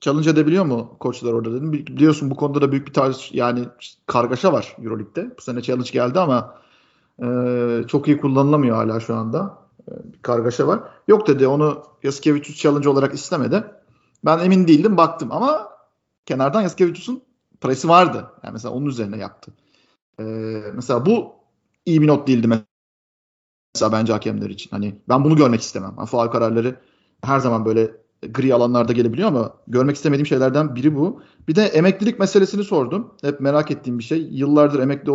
[0.00, 1.72] Challenge edebiliyor mu koçlar orada dedim.
[1.72, 3.68] Biliyorsun bu konuda da büyük bir tarz yani
[4.06, 5.34] kargaşa var Euroleague'de.
[5.38, 6.58] Bu sene challenge geldi ama
[7.22, 7.26] e,
[7.88, 9.58] çok iyi kullanılamıyor hala şu anda.
[9.88, 10.80] E, bir kargaşa var.
[11.08, 13.64] Yok dedi onu Yasikevicius challenge olarak istemedi.
[14.24, 15.68] Ben emin değildim baktım ama
[16.26, 17.22] kenardan Yasikevicius'un
[17.60, 18.30] presi vardı.
[18.42, 19.52] Yani mesela onun üzerine yaptı.
[20.20, 20.24] E,
[20.74, 21.34] mesela bu
[21.86, 22.48] iyi bir not değildi
[23.74, 24.70] mesela bence hakemler için.
[24.70, 25.94] Hani ben bunu görmek istemem.
[25.98, 26.80] Yani faal kararları
[27.22, 31.22] her zaman böyle gri alanlarda gelebiliyor ama görmek istemediğim şeylerden biri bu.
[31.48, 33.14] Bir de emeklilik meselesini sordum.
[33.22, 34.28] Hep merak ettiğim bir şey.
[34.30, 35.12] Yıllardır emekli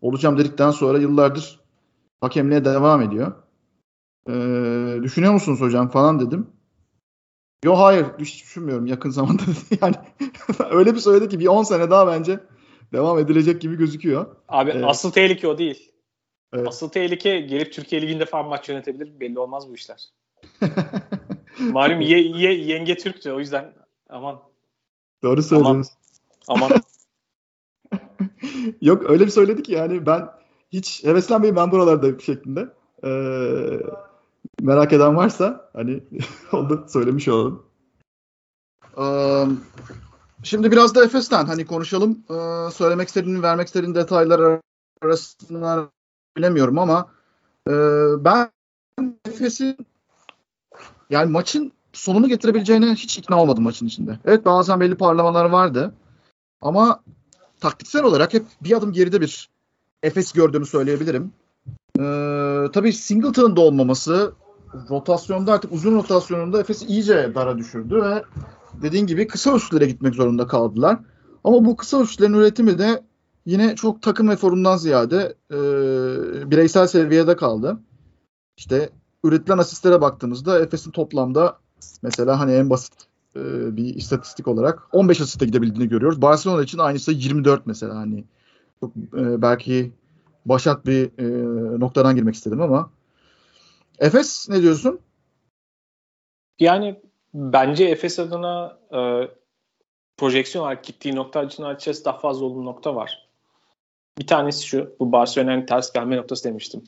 [0.00, 1.60] olacağım dedikten sonra yıllardır
[2.20, 3.32] hakemliğe devam ediyor.
[4.28, 6.46] Ee, düşünüyor musunuz hocam falan dedim.
[7.64, 9.42] Yo hayır hiç düşünmüyorum yakın zamanda.
[9.82, 9.94] yani
[10.70, 12.40] öyle bir söyledi ki bir 10 sene daha bence
[12.92, 14.36] devam edilecek gibi gözüküyor.
[14.48, 15.92] Abi ee, asıl tehlike o değil.
[16.54, 16.68] Evet.
[16.68, 19.20] Asıl tehlike gelip Türkiye Ligi'nde falan maç yönetebilir.
[19.20, 20.08] Belli olmaz bu işler.
[21.58, 23.72] Malum ye, ye, yenge Türk'tü o yüzden
[24.08, 24.40] aman.
[25.22, 25.88] Doğru söylüyorsunuz.
[26.48, 26.70] Aman.
[26.70, 26.82] aman.
[28.80, 30.28] Yok öyle bir söyledi ki yani ben
[30.72, 32.68] hiç heveslenmeyeyim ben buralarda şeklinde.
[33.04, 33.10] Ee,
[34.60, 36.00] merak eden varsa hani
[36.52, 37.66] onu söylemiş olalım.
[38.96, 39.60] Um,
[40.42, 42.24] şimdi biraz da Efes'ten hani konuşalım.
[42.30, 44.60] Ee, söylemek istediğin, vermek istediğin detaylar
[45.02, 45.88] arasında
[46.36, 47.10] bilemiyorum ama
[47.68, 47.72] e,
[48.18, 48.50] ben
[49.28, 49.76] Efes'in
[51.14, 54.18] yani maçın sonunu getirebileceğine hiç ikna olmadım maçın içinde.
[54.24, 55.94] Evet bazen belli parlamalar vardı.
[56.60, 57.00] Ama
[57.60, 59.48] taktiksel olarak hep bir adım geride bir
[60.02, 61.32] Efes gördüğümü söyleyebilirim.
[61.98, 64.32] Ee, tabii Singleton'ın da olmaması
[64.90, 68.22] rotasyonda artık uzun rotasyonunda Efes'i iyice dara düşürdü ve
[68.82, 70.98] dediğin gibi kısa üçlülere gitmek zorunda kaldılar.
[71.44, 73.02] Ama bu kısa üçlülerin üretimi de
[73.46, 75.56] yine çok takım ve forumdan ziyade e,
[76.50, 77.78] bireysel seviyede kaldı.
[78.56, 78.90] İşte
[79.24, 81.58] üretilen asistlere baktığımızda Efes'in toplamda
[82.02, 82.94] mesela hani en basit
[83.36, 83.40] e,
[83.76, 86.22] bir istatistik olarak 15 asiste gidebildiğini görüyoruz.
[86.22, 88.24] Barcelona için aynısı 24 mesela hani
[88.80, 89.92] çok e, belki
[90.46, 92.90] başat bir e, noktadan girmek istedim ama
[93.98, 95.00] Efes ne diyorsun?
[96.60, 97.00] Yani
[97.34, 99.28] bence Efes adına e,
[100.16, 103.28] projeksiyon olarak gittiği nokta için açıkçası daha fazla olduğu nokta var.
[104.18, 106.82] Bir tanesi şu, bu Barcelona'nın ters gelme noktası demiştim.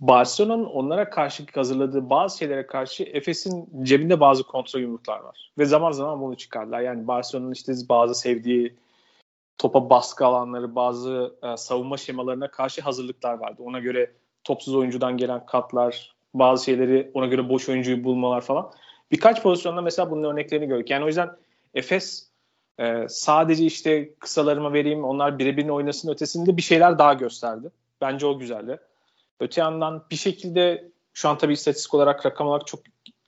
[0.00, 5.52] Barcelona'nın onlara karşı hazırladığı bazı şeylere karşı Efes'in cebinde bazı kontrol yumruklar var.
[5.58, 6.80] Ve zaman zaman bunu çıkardılar.
[6.80, 8.76] Yani Barcelona'nın işte bazı sevdiği
[9.58, 13.62] topa baskı alanları, bazı e, savunma şemalarına karşı hazırlıklar vardı.
[13.64, 14.12] Ona göre
[14.44, 18.70] topsuz oyuncudan gelen katlar, bazı şeyleri ona göre boş oyuncuyu bulmalar falan.
[19.10, 20.90] Birkaç pozisyonda mesela bunun örneklerini gördük.
[20.90, 21.30] Yani o yüzden
[21.74, 22.30] Efes
[22.78, 27.70] e, sadece işte kısalarıma vereyim onlar birebirine oynasın ötesinde bir şeyler daha gösterdi.
[28.00, 28.78] Bence o güzeldi.
[29.40, 32.80] Öte yandan bir şekilde şu an tabii istatistik olarak rakam olarak çok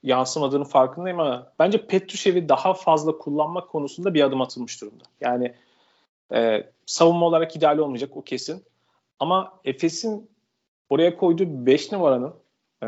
[0.03, 5.05] yansımadığını farkındayım ama bence Petrusev'i daha fazla kullanmak konusunda bir adım atılmış durumda.
[5.20, 5.55] Yani
[6.33, 8.64] e, savunma olarak ideal olmayacak o kesin.
[9.18, 10.31] Ama Efes'in
[10.90, 12.35] oraya koyduğu 5 numaranın
[12.83, 12.87] e,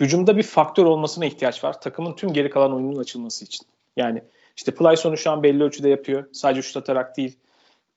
[0.00, 1.80] hücumda bir faktör olmasına ihtiyaç var.
[1.80, 3.66] Takımın tüm geri kalan oyununun açılması için.
[3.96, 4.22] Yani
[4.56, 6.28] işte Plyson'u şu an belli ölçüde yapıyor.
[6.32, 7.38] Sadece şut atarak değil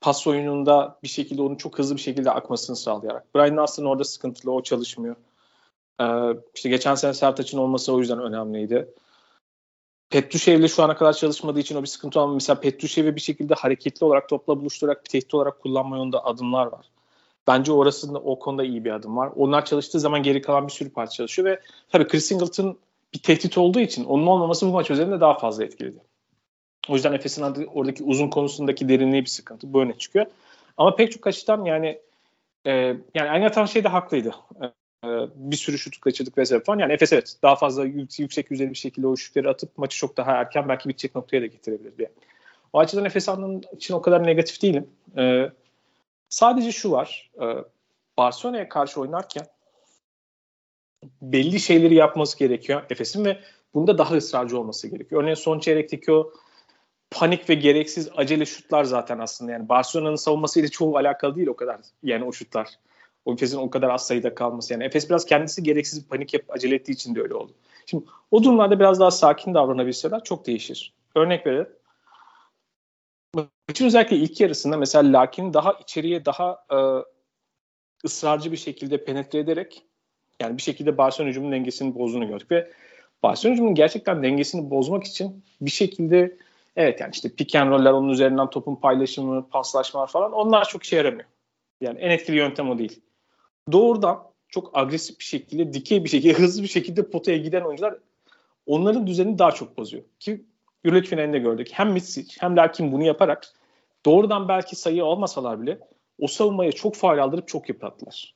[0.02, 3.36] pas oyununda bir şekilde onu çok hızlı bir şekilde akmasını sağlayarak.
[3.36, 5.16] Brian Nelson'ın orada sıkıntılı, o çalışmıyor.
[6.02, 6.06] Ee,
[6.56, 8.94] işte geçen sene Sertaç'ın olması o yüzden önemliydi.
[10.10, 12.34] Petruşev'le şu ana kadar çalışmadığı için o bir sıkıntı olmadı.
[12.34, 16.90] Mesela Petruşev'i bir şekilde hareketli olarak topla buluşturarak bir tehdit olarak kullanma yolunda adımlar var.
[17.48, 19.32] Bence orasında o konuda iyi bir adım var.
[19.36, 22.78] Onlar çalıştığı zaman geri kalan bir sürü parça çalışıyor ve tabii Chris Singleton
[23.14, 25.98] bir tehdit olduğu için onun olmaması bu maç üzerinde daha fazla etkiledi.
[26.90, 27.42] O yüzden Efes'in
[27.74, 29.74] oradaki uzun konusundaki derinliği bir sıkıntı.
[29.74, 30.26] Bu öne çıkıyor.
[30.78, 32.00] Ama pek çok açıdan yani
[32.66, 32.72] e,
[33.14, 34.36] yani Aynatan şey de haklıydı.
[35.04, 36.80] E, bir sürü şut kaçırdık vesaire falan.
[36.80, 37.86] Yani Efes evet daha fazla
[38.18, 41.46] yüksek yüzeyli bir şekilde o şutları atıp maçı çok daha erken belki bitecek noktaya da
[41.46, 41.94] getirebilir.
[42.00, 42.14] Yani.
[42.74, 43.28] O açıdan Efes
[43.76, 44.90] için o kadar negatif değilim.
[45.18, 45.52] E,
[46.30, 47.32] sadece şu var.
[47.42, 47.46] E,
[48.18, 49.48] Barcelona'ya karşı oynarken
[51.22, 53.40] belli şeyleri yapması gerekiyor Efes'in ve
[53.74, 55.22] bunda daha ısrarcı olması gerekiyor.
[55.22, 56.34] Örneğin son çeyrekteki o
[57.12, 59.52] panik ve gereksiz acele şutlar zaten aslında.
[59.52, 61.80] Yani Barcelona'nın savunmasıyla çoğu alakalı değil o kadar.
[62.04, 62.70] Yani o şutlar.
[63.26, 64.74] O Efes'in o kadar az sayıda kalması.
[64.74, 67.52] Yani Efes biraz kendisi gereksiz panik yapıp acele ettiği için de öyle oldu.
[67.86, 70.94] Şimdi o durumlarda biraz daha sakin davranabilseler çok değişir.
[71.16, 71.70] Örnek verelim.
[73.70, 76.78] maçın özellikle ilk yarısında mesela Larkin'in daha içeriye daha e,
[78.06, 79.84] ısrarcı bir şekilde penetre ederek
[80.42, 82.72] yani bir şekilde Barcelona hücumunun dengesini bozduğunu gördük ve
[83.24, 86.38] Barcelona hücumunun gerçekten dengesini bozmak için bir şekilde
[86.78, 90.96] evet yani işte pick and roll'ler onun üzerinden topun paylaşımı, paslaşmalar falan onlar çok işe
[90.96, 91.26] yaramıyor.
[91.82, 93.02] Yani en etkili yöntem o değil.
[93.72, 97.98] Doğrudan çok agresif bir şekilde, dikey bir şekilde, hızlı bir şekilde potaya giden oyuncular
[98.66, 100.04] onların düzenini daha çok bozuyor.
[100.20, 100.46] Ki
[100.84, 101.68] Euroleague finalinde gördük.
[101.72, 103.54] Hem Mitsic hem Larkin bunu yaparak
[104.06, 105.80] doğrudan belki sayı almasalar bile
[106.20, 108.36] o savunmaya çok faal aldırıp çok yıprattılar.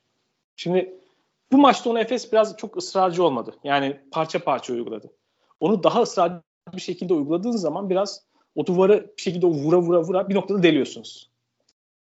[0.56, 0.94] Şimdi
[1.52, 3.54] bu maçta onu Efes biraz çok ısrarcı olmadı.
[3.64, 5.10] Yani parça parça uyguladı.
[5.60, 6.42] Onu daha ısrarcı
[6.74, 11.30] bir şekilde uyguladığın zaman biraz o duvarı bir şekilde vura vura vura bir noktada deliyorsunuz.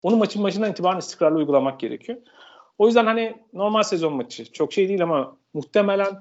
[0.03, 2.17] Onu maçın başından itibaren istikrarlı uygulamak gerekiyor.
[2.77, 6.19] O yüzden hani normal sezon maçı çok şey değil ama muhtemelen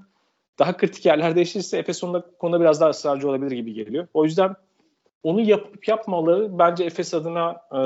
[0.59, 4.09] daha kritik yerler değişirse Efes onda konuda biraz daha ısrarcı olabilir gibi geliyor.
[4.15, 4.55] O yüzden
[5.23, 7.81] onu yapıp yapmaları bence Efes adına e,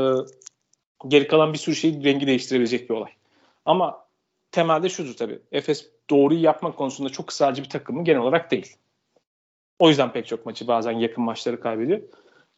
[1.09, 3.11] geri kalan bir sürü şeyi rengi değiştirebilecek bir olay.
[3.65, 4.07] Ama
[4.53, 5.39] temelde şudur tabii.
[5.53, 8.77] Efes doğruyu yapmak konusunda çok ısrarcı bir takımı genel olarak değil.
[9.79, 12.01] O yüzden pek çok maçı bazen yakın maçları kaybediyor.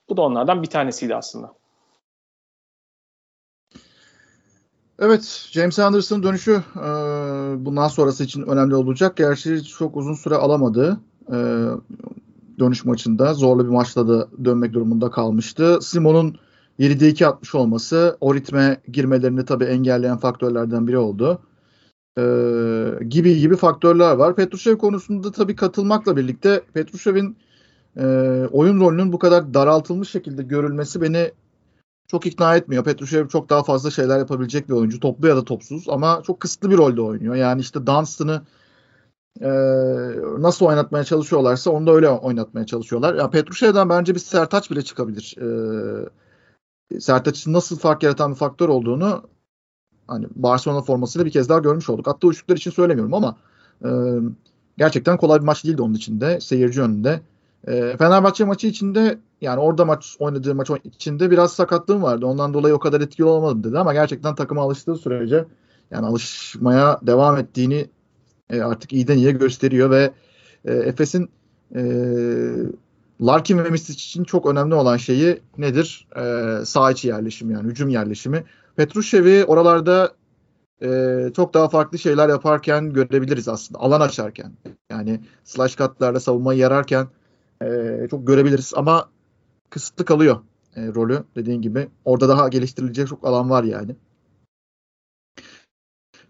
[0.09, 1.55] Bu da onlardan bir tanesiydi aslında.
[4.99, 6.85] Evet, James Anderson dönüşü e,
[7.65, 9.17] bundan sonrası için önemli olacak.
[9.17, 11.01] Gerçi çok uzun süre alamadı.
[11.29, 11.37] E,
[12.59, 15.79] dönüş maçında zorlu bir maçla da dönmek durumunda kalmıştı.
[15.83, 16.37] Simon'un
[16.79, 21.41] 7'de 2 atmış olması o ritme girmelerini tabii engelleyen faktörlerden biri oldu.
[22.19, 22.25] E,
[23.09, 24.37] gibi gibi faktörler var.
[24.37, 27.37] Petrushev konusunda tabii katılmakla birlikte Petrushev'in
[27.97, 28.05] e,
[28.53, 31.33] oyun rolünün bu kadar daraltılmış şekilde görülmesi beni
[32.09, 32.85] çok ikna etmiyor.
[32.85, 35.01] Petrushev çok daha fazla şeyler yapabilecek bir oyuncu.
[35.01, 37.35] Toplu ya da topsuz ama çok kısıtlı bir rolde oynuyor.
[37.35, 38.43] Yani işte Dunstan'ı
[39.41, 39.49] e,
[40.39, 43.15] nasıl oynatmaya çalışıyorlarsa onu da öyle oynatmaya çalışıyorlar.
[43.15, 45.37] Ya yani Petrushev'den bence bir Sertaç bile çıkabilir.
[46.91, 49.23] E, Sertaç'ın nasıl fark yaratan bir faktör olduğunu
[50.09, 52.07] hani Barcelona formasıyla bir kez daha görmüş olduk.
[52.07, 53.37] Hatta üçlükler için söylemiyorum ama
[53.85, 53.91] e,
[54.79, 56.41] gerçekten kolay bir maç değildi onun içinde.
[56.41, 57.21] Seyirci önünde.
[57.67, 62.27] E, Fenerbahçe maçı içinde yani orada maç oynadığı maç içinde biraz sakatlığım vardı.
[62.27, 65.45] Ondan dolayı o kadar etkili olamadım dedi ama gerçekten takıma alıştığı sürece
[65.91, 67.87] yani alışmaya devam ettiğini
[68.51, 70.13] e, artık iyiden iyiye gösteriyor ve
[70.65, 71.31] e, Efes'in
[71.75, 71.83] e,
[73.21, 76.09] Larkin ve Misic için çok önemli olan şeyi nedir?
[76.17, 78.45] E, sağ içi yerleşimi yani hücum yerleşimi.
[78.77, 80.13] Petrushev'i oralarda
[80.83, 80.89] e,
[81.37, 83.81] çok daha farklı şeyler yaparken görebiliriz aslında.
[83.81, 84.53] Alan açarken.
[84.91, 87.07] Yani slash cutlarla savunmayı yararken
[87.63, 89.09] e, çok görebiliriz ama
[89.71, 90.41] kısıtlı kalıyor
[90.77, 91.89] e, rolü dediğin gibi.
[92.05, 93.97] Orada daha geliştirilecek çok alan var yani.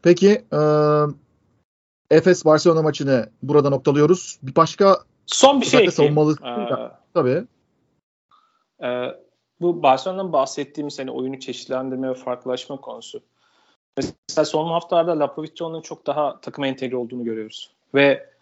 [0.03, 0.61] Peki e,
[2.11, 4.39] Efes Barcelona maçını burada noktalıyoruz.
[4.43, 7.45] Bir başka son bir şey savunmalı ee, tabii.
[8.83, 8.89] E,
[9.61, 13.23] bu Barcelona'dan bahsettiğimiz hani oyunu çeşitlendirme ve farklılaşma konusu.
[14.29, 17.71] Mesela son haftalarda Lapovic'in çok daha takıma entegre olduğunu görüyoruz.
[17.95, 18.36] Ve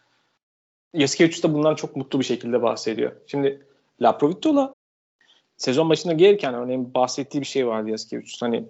[0.95, 3.13] Yasikevicius da bundan çok mutlu bir şekilde bahsediyor.
[3.27, 3.67] Şimdi
[4.03, 4.75] Laprovitola
[5.57, 8.43] sezon başında gelirken örneğin bahsettiği bir şey vardı Yasikevicius.
[8.43, 8.65] Hani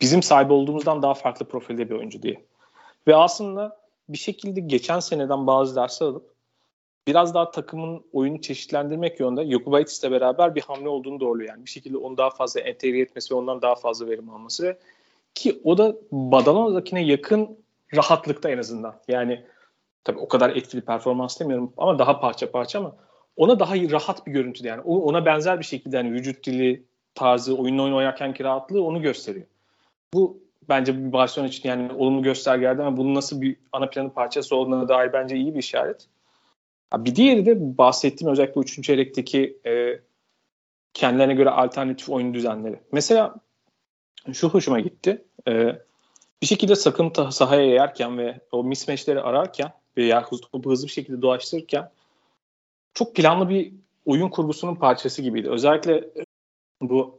[0.00, 2.44] bizim sahibi olduğumuzdan daha farklı profilde bir oyuncu diye.
[3.06, 3.76] Ve aslında
[4.08, 6.32] bir şekilde geçen seneden bazı dersler alıp
[7.06, 11.48] biraz daha takımın oyunu çeşitlendirmek yönünde Jokubaitis'le beraber bir hamle olduğunu doğruluyor.
[11.48, 14.78] Yani bir şekilde onu daha fazla entegre etmesi ve ondan daha fazla verim alması
[15.34, 17.58] ki o da Badalona'dakine yakın
[17.96, 18.94] rahatlıkta en azından.
[19.08, 19.44] Yani
[20.04, 22.96] tabii o kadar etkili performans demiyorum ama daha parça parça ama
[23.36, 26.84] ona daha rahat bir görüntüde yani ona benzer bir şekilde yani vücut dili
[27.14, 29.46] tarzı oyun oynarkenki rahatlığı onu gösteriyor.
[30.14, 34.56] Bu bence bir Barcelona için yani olumlu göstergelerden ama bunun nasıl bir ana planın parçası
[34.56, 36.06] olduğuna dair bence iyi bir işaret.
[36.96, 38.82] Bir diğeri de bahsettiğim özellikle 3.
[38.82, 40.00] çeyrekteki e,
[40.94, 42.80] kendilerine göre alternatif oyun düzenleri.
[42.92, 43.34] Mesela
[44.32, 45.24] şu hoşuma gitti.
[45.48, 45.78] E,
[46.42, 51.90] bir şekilde sakın sahaya yayarken ve o mismatchleri ararken veya topu hızlı bir şekilde dolaştırırken
[52.94, 53.72] çok planlı bir
[54.06, 55.50] oyun kurgusunun parçası gibiydi.
[55.50, 56.24] Özellikle e,
[56.80, 57.18] bu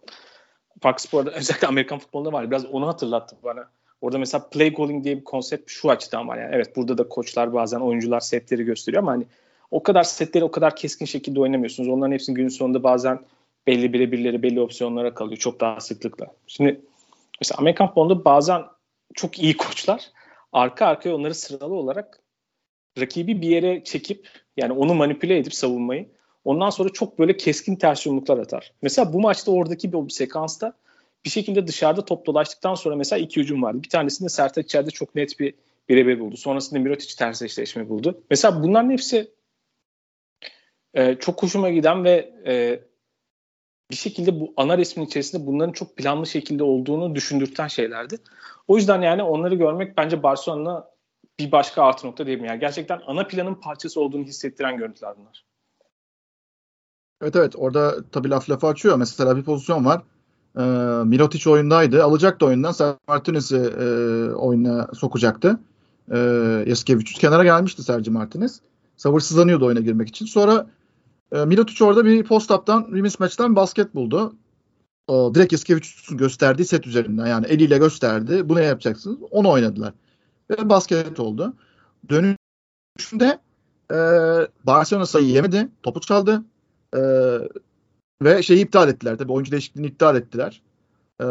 [0.84, 2.52] Fox Spor'da özellikle Amerikan futbolunda var.
[2.52, 3.70] Biraz onu hatırlattı bana.
[4.02, 6.38] Orada mesela play calling diye bir konsept şu açıdan var.
[6.38, 9.26] Yani evet burada da koçlar bazen oyuncular setleri gösteriyor ama hani
[9.72, 11.90] o kadar setleri o kadar keskin şekilde oynamıyorsunuz.
[11.90, 13.20] Onların hepsinin günün sonunda bazen
[13.68, 15.38] belli birebirleri belli opsiyonlara kalıyor.
[15.38, 16.28] Çok daha sıklıkla.
[16.48, 16.82] Şimdi
[17.42, 18.64] mesela Amerikan futbolunda bazen
[19.14, 20.10] çok iyi koçlar
[20.54, 22.20] arka arkaya onları sıralı olarak
[23.00, 26.10] rakibi bir yere çekip yani onu manipüle edip savunmayı
[26.46, 28.74] ondan sonra çok böyle keskin ters yumruklar atar.
[28.82, 30.74] Mesela bu maçta oradaki bir, sekansta
[31.26, 33.84] bir şekilde dışarıda top dolaştıktan sonra mesela iki hücum vardı.
[33.84, 35.54] Bir tanesinde Sertaç içeride çok net bir
[35.90, 36.38] birebir buldu.
[36.38, 38.24] Sonrasında Mirotic ters eşleşme buldu.
[38.30, 39.32] Mesela bunların hepsi
[40.94, 42.80] e, çok hoşuma giden ve e,
[43.92, 48.18] bir şekilde bu ana resmin içerisinde bunların çok planlı şekilde olduğunu düşündürten şeylerdi.
[48.68, 50.93] O yüzden yani onları görmek bence Barcelona'na
[51.46, 52.48] bir başka artı nokta mi?
[52.48, 55.46] Yani gerçekten ana planın parçası olduğunu hissettiren görüntüler bunlar.
[57.22, 58.98] Evet evet orada tabii laf lafı açıyor.
[58.98, 60.02] Mesela bir pozisyon var.
[60.58, 60.62] E,
[61.04, 62.04] Mirotic oyundaydı.
[62.04, 62.72] Alacaktı oyundan.
[62.72, 63.86] Sergio Martinez'i e,
[64.34, 65.60] oyuna sokacaktı.
[66.12, 66.18] E,
[66.68, 68.62] Yaskevicius kenara gelmişti Sergio Martinez.
[68.98, 70.26] Sabırsızlanıyordu oyuna girmek için.
[70.26, 70.68] Sonra
[71.32, 74.34] e, Mirotic orada bir post-up'tan, remis maçtan basket buldu.
[75.08, 78.50] O, direkt Yaskevicius'un gösterdiği set üzerinden yani eliyle gösterdi.
[78.50, 79.18] Bunu yapacaksınız.
[79.32, 79.94] Onu oynadılar.
[80.50, 81.54] Ve basket oldu.
[82.10, 83.40] Dönüşünde
[83.92, 83.98] e,
[84.64, 85.70] Barcelona sayı yemedi.
[85.84, 86.44] Topu çaldı.
[86.96, 87.00] E,
[88.22, 89.18] ve şeyi iptal ettiler.
[89.18, 90.62] Tabii oyuncu değişikliğini iptal ettiler.
[91.20, 91.26] E,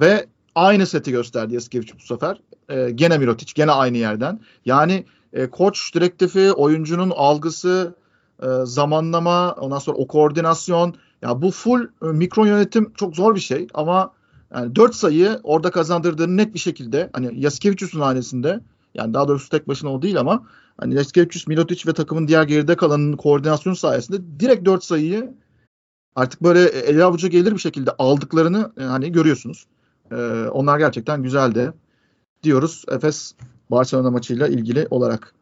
[0.00, 2.40] ve aynı seti gösterdi Yaskevicius bu sefer.
[2.68, 4.40] E, gene Mirotic, gene aynı yerden.
[4.64, 7.94] Yani e, koç direktifi, oyuncunun algısı,
[8.42, 10.94] e, zamanlama, ondan sonra o koordinasyon.
[11.22, 14.12] Ya bu full e, mikro yönetim çok zor bir şey ama
[14.54, 18.60] yani 4 sayı orada kazandırdığını net bir şekilde hani Yaskevicius'un hanesinde
[18.94, 20.46] yani daha doğrusu tek başına o değil ama
[20.80, 25.34] hani Yaskevicius, Milotic ve takımın diğer geride kalanının koordinasyonu sayesinde direkt 4 sayıyı
[26.16, 29.66] artık böyle ele avuca gelir bir şekilde aldıklarını e, hani görüyorsunuz.
[30.12, 30.14] Ee,
[30.52, 31.72] onlar gerçekten güzeldi
[32.42, 33.34] diyoruz Efes
[33.70, 35.34] Barcelona maçıyla ilgili olarak.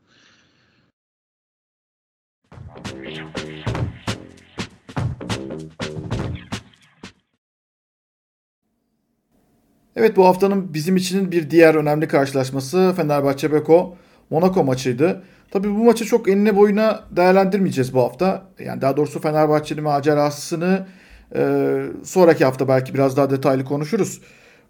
[9.97, 13.97] Evet bu haftanın bizim için bir diğer önemli karşılaşması Fenerbahçe Beko
[14.31, 15.23] Monaco maçıydı.
[15.51, 18.47] Tabii bu maçı çok enine boyuna değerlendirmeyeceğiz bu hafta.
[18.59, 20.87] Yani daha doğrusu Fenerbahçe'nin macerasını
[21.35, 24.21] e, sonraki hafta belki biraz daha detaylı konuşuruz.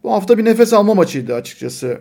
[0.02, 2.00] Bu hafta bir nefes alma maçıydı açıkçası.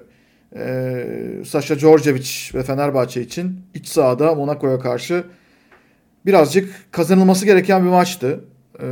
[0.55, 1.05] E,
[1.45, 5.23] Sasha Djordjevic ve Fenerbahçe için iç sahada Monaco'ya karşı
[6.25, 8.39] birazcık kazanılması gereken bir maçtı.
[8.79, 8.85] E,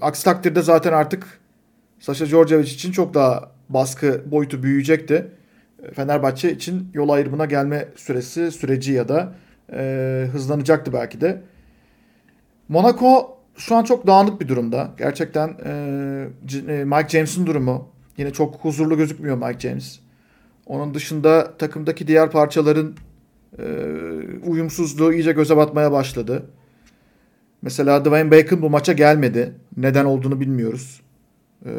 [0.00, 1.40] aksi takdirde zaten artık
[2.00, 5.26] Sasha Djordjevic için çok daha baskı boyutu büyüyecekti.
[5.94, 9.34] Fenerbahçe için yol ayrımına gelme süresi, süreci ya da
[9.72, 11.42] e, hızlanacaktı belki de.
[12.68, 14.90] Monaco şu an çok dağınık bir durumda.
[14.98, 15.70] Gerçekten e,
[16.68, 19.98] e, Mike James'in durumu yine çok huzurlu gözükmüyor Mike James.
[20.66, 22.94] Onun dışında takımdaki diğer parçaların
[23.58, 23.64] e,
[24.46, 26.46] uyumsuzluğu iyice göze batmaya başladı.
[27.62, 29.54] Mesela Dwayne Bacon bu maça gelmedi.
[29.76, 31.00] Neden olduğunu bilmiyoruz.
[31.64, 31.70] E,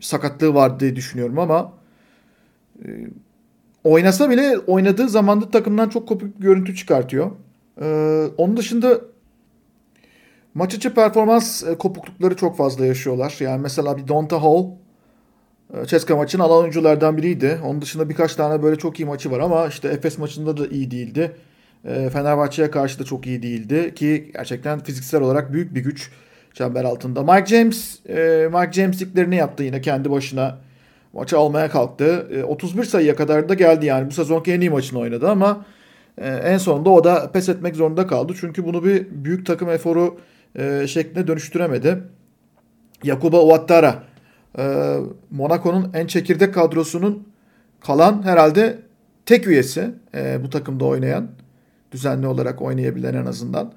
[0.00, 1.72] sakatlığı var diye düşünüyorum ama
[2.84, 2.88] e,
[3.84, 7.30] oynasa bile oynadığı zamanda takımdan çok kopuk bir görüntü çıkartıyor.
[7.80, 7.86] E,
[8.38, 9.00] onun dışında
[10.54, 13.36] maç içi performans e, kopuklukları çok fazla yaşıyorlar.
[13.40, 14.66] Yani mesela bir Donta Hall
[15.74, 17.60] e, Ceska maçın alan oyunculardan biriydi.
[17.64, 20.90] Onun dışında birkaç tane böyle çok iyi maçı var ama işte Efes maçında da iyi
[20.90, 21.36] değildi.
[21.84, 26.10] E, Fenerbahçe'ye karşı da çok iyi değildi ki gerçekten fiziksel olarak büyük bir güç
[26.54, 27.22] çember altında.
[27.22, 30.58] Mike James e, Mike James'liklerini yaptı yine kendi başına.
[31.12, 32.28] Maçı almaya kalktı.
[32.48, 34.06] 31 sayıya kadar da geldi yani.
[34.06, 35.66] Bu sezonki en iyi maçını oynadı ama
[36.22, 38.32] en sonunda o da pes etmek zorunda kaldı.
[38.40, 40.18] Çünkü bunu bir büyük takım eforu
[40.86, 41.98] şeklinde dönüştüremedi.
[43.02, 44.02] Yakuba Ouattara
[45.30, 47.28] Monaco'nun en çekirdek kadrosunun
[47.80, 48.78] kalan herhalde
[49.26, 49.90] tek üyesi
[50.44, 51.28] bu takımda oynayan.
[51.92, 53.72] Düzenli olarak oynayabilen en azından.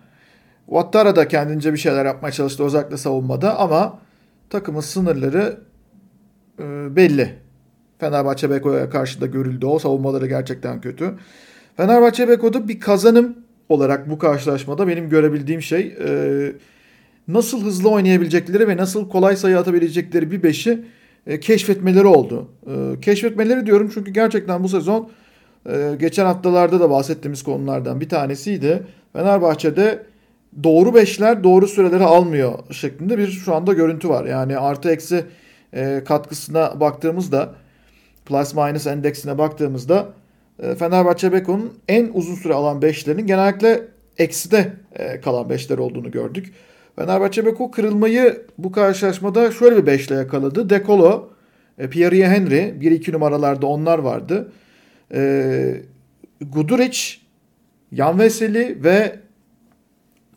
[0.67, 3.99] Ouattara da kendince bir şeyler yapmaya çalıştı özellikle savunmada ama
[4.49, 5.59] takımın sınırları
[6.59, 7.35] e, belli.
[7.99, 9.65] Fenerbahçe Beko'ya karşı da görüldü.
[9.65, 11.13] O savunmaları gerçekten kötü.
[11.77, 13.37] Fenerbahçe Beko'da bir kazanım
[13.69, 16.51] olarak bu karşılaşmada benim görebildiğim şey e,
[17.27, 20.85] nasıl hızlı oynayabilecekleri ve nasıl kolay sayı atabilecekleri bir beşi
[21.27, 22.49] e, keşfetmeleri oldu.
[23.01, 25.09] Keşfetmeleri diyorum çünkü gerçekten bu sezon
[25.99, 28.83] geçen haftalarda da bahsettiğimiz konulardan bir tanesiydi.
[29.13, 30.03] Fenerbahçe'de
[30.63, 34.25] doğru beşler doğru süreleri almıyor şeklinde bir şu anda görüntü var.
[34.25, 35.25] Yani artı eksi
[35.73, 37.55] e, katkısına baktığımızda
[38.25, 40.09] plus minus endeksine baktığımızda
[40.59, 43.81] e, Fenerbahçe Beko'nun en uzun süre alan beşlerinin genellikle
[44.17, 46.53] ekside e, kalan beşler olduğunu gördük.
[46.95, 50.69] Fenerbahçe Beko kırılmayı bu karşılaşmada şöyle bir beşle yakaladı.
[50.69, 51.29] Dekolo,
[51.77, 54.51] e, Pierre Henry, 1-2 numaralarda onlar vardı.
[55.13, 55.81] E,
[56.41, 56.99] Guduric,
[57.91, 59.19] Yan Veseli ve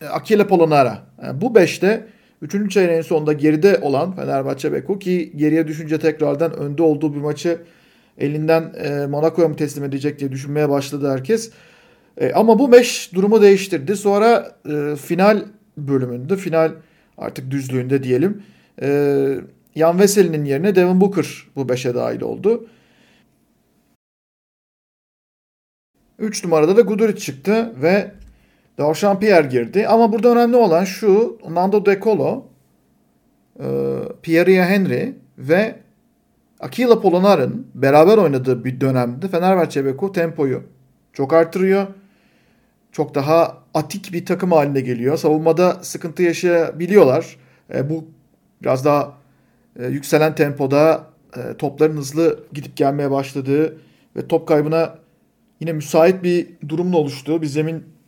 [0.08, 1.02] Akile Polonara.
[1.22, 2.06] Yani e, bu beşte
[2.42, 2.72] 3.
[2.72, 7.58] çeyreğin sonunda geride olan Fenerbahçe Beko ki geriye düşünce tekrardan önde olduğu bir maçı
[8.18, 11.50] elinden e, Monaco'ya mı teslim edecek diye düşünmeye başladı herkes.
[12.16, 13.96] E, ama bu 5 durumu değiştirdi.
[13.96, 15.44] Sonra e, final
[15.76, 16.72] bölümünde, final
[17.18, 18.42] artık düzlüğünde diyelim.
[18.82, 19.34] E,
[19.76, 21.26] Jan Veseli'nin yerine Devin Booker
[21.56, 22.66] bu 5'e dahil oldu.
[26.18, 28.10] 3 numarada da Guduric çıktı ve
[28.80, 29.88] Dorşan Pierre girdi.
[29.88, 31.38] Ama burada önemli olan şu.
[31.50, 32.44] Nando De Colo
[33.60, 33.66] e,
[34.22, 35.76] Pierre Henry ve
[36.60, 40.62] Akila Polonar'ın beraber oynadığı bir dönemde Fenerbahçe Beko tempoyu
[41.12, 41.86] çok artırıyor.
[42.92, 45.16] Çok daha atik bir takım haline geliyor.
[45.16, 47.36] Savunmada sıkıntı yaşayabiliyorlar.
[47.74, 48.04] E, bu
[48.62, 49.12] biraz daha
[49.78, 51.06] e, yükselen tempoda
[51.36, 53.76] e, topların hızlı gidip gelmeye başladığı
[54.16, 54.94] ve top kaybına
[55.60, 57.99] yine müsait bir durumun oluştuğu bir zemin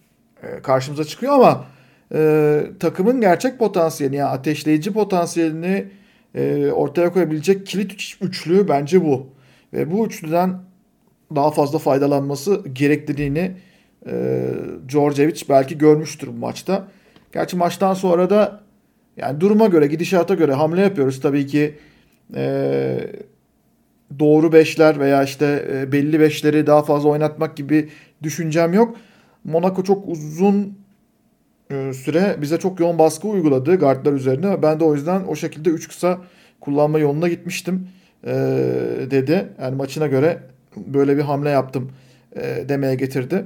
[0.62, 1.64] karşımıza çıkıyor ama
[2.14, 5.84] e, takımın gerçek potansiyelini yani ateşleyici potansiyelini
[6.34, 9.26] e, ortaya koyabilecek kilit üçlü bence bu.
[9.72, 10.59] Ve bu üçlüden
[11.34, 13.53] daha fazla faydalanması gerektiğini
[14.07, 14.45] e,
[14.88, 16.88] Djordjevic belki görmüştür bu maçta.
[17.32, 18.61] Gerçi maçtan sonra da
[19.16, 21.20] yani duruma göre, gidişata göre hamle yapıyoruz.
[21.20, 21.74] Tabii ki
[22.34, 22.99] e,
[24.18, 27.88] doğru beşler veya işte e, belli beşleri daha fazla oynatmak gibi
[28.22, 28.97] düşüncem yok.
[29.45, 30.78] Monaco çok uzun
[31.70, 34.62] e, süre bize çok yoğun baskı uyguladı guardlar üzerine.
[34.62, 36.18] Ben de o yüzden o şekilde 3 kısa
[36.61, 37.88] kullanma yoluna gitmiştim
[38.26, 38.32] e,
[39.11, 39.49] dedi.
[39.61, 40.38] Yani maçına göre
[40.76, 41.93] böyle bir hamle yaptım
[42.36, 43.45] e, demeye getirdi.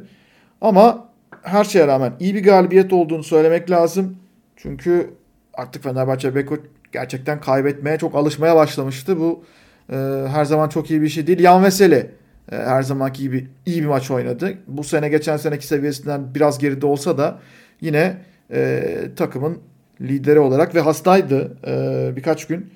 [0.61, 1.09] Ama
[1.43, 4.17] her şeye rağmen iyi bir galibiyet olduğunu söylemek lazım.
[4.57, 5.11] Çünkü
[5.55, 6.57] artık Fenerbahçe Beko
[6.93, 9.21] gerçekten kaybetmeye çok alışmaya başlamıştı.
[9.21, 9.45] Bu
[9.93, 9.97] e,
[10.29, 11.41] her zaman çok iyi bir şey değil.
[11.41, 12.11] Yan Veseli
[12.51, 14.55] her zamanki gibi iyi bir maç oynadı.
[14.67, 17.39] Bu sene geçen seneki seviyesinden biraz geride olsa da
[17.81, 18.17] yine
[18.51, 18.85] e,
[19.17, 19.59] takımın
[20.01, 22.71] lideri olarak ve hastaydı e, birkaç gün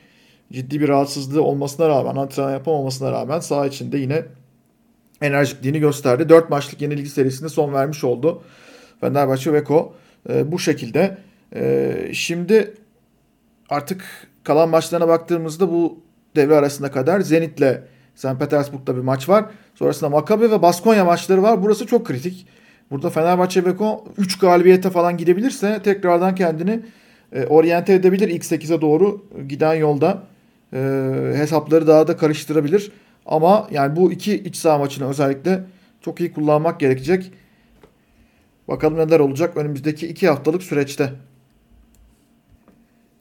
[0.52, 4.24] ciddi bir rahatsızlığı olmasına rağmen antrenman yapamamasına rağmen saha içinde yine
[5.22, 6.28] enerjikliğini gösterdi.
[6.28, 8.42] 4 maçlık yenilgi serisinde son vermiş oldu.
[9.00, 9.94] Fenerbahçe Veko
[10.28, 11.18] e, bu şekilde.
[11.54, 12.74] E, şimdi
[13.70, 14.04] artık
[14.44, 16.00] kalan maçlarına baktığımızda bu
[16.36, 17.80] devre arasında kadar Zenit'le
[18.20, 18.38] St.
[18.38, 19.44] Petersburg'da bir maç var.
[19.74, 21.62] Sonrasında Maccabi ve Baskonya maçları var.
[21.62, 22.46] Burası çok kritik.
[22.90, 26.80] Burada Fenerbahçe Beko 3 galibiyete falan gidebilirse tekrardan kendini
[27.32, 30.22] e, oryante edebilir ilk 8'e doğru giden yolda.
[30.72, 30.78] E,
[31.34, 32.92] hesapları daha da karıştırabilir.
[33.26, 35.64] Ama yani bu iki iç saha maçını özellikle
[36.00, 37.32] çok iyi kullanmak gerekecek.
[38.68, 41.12] Bakalım neler olacak önümüzdeki iki haftalık süreçte.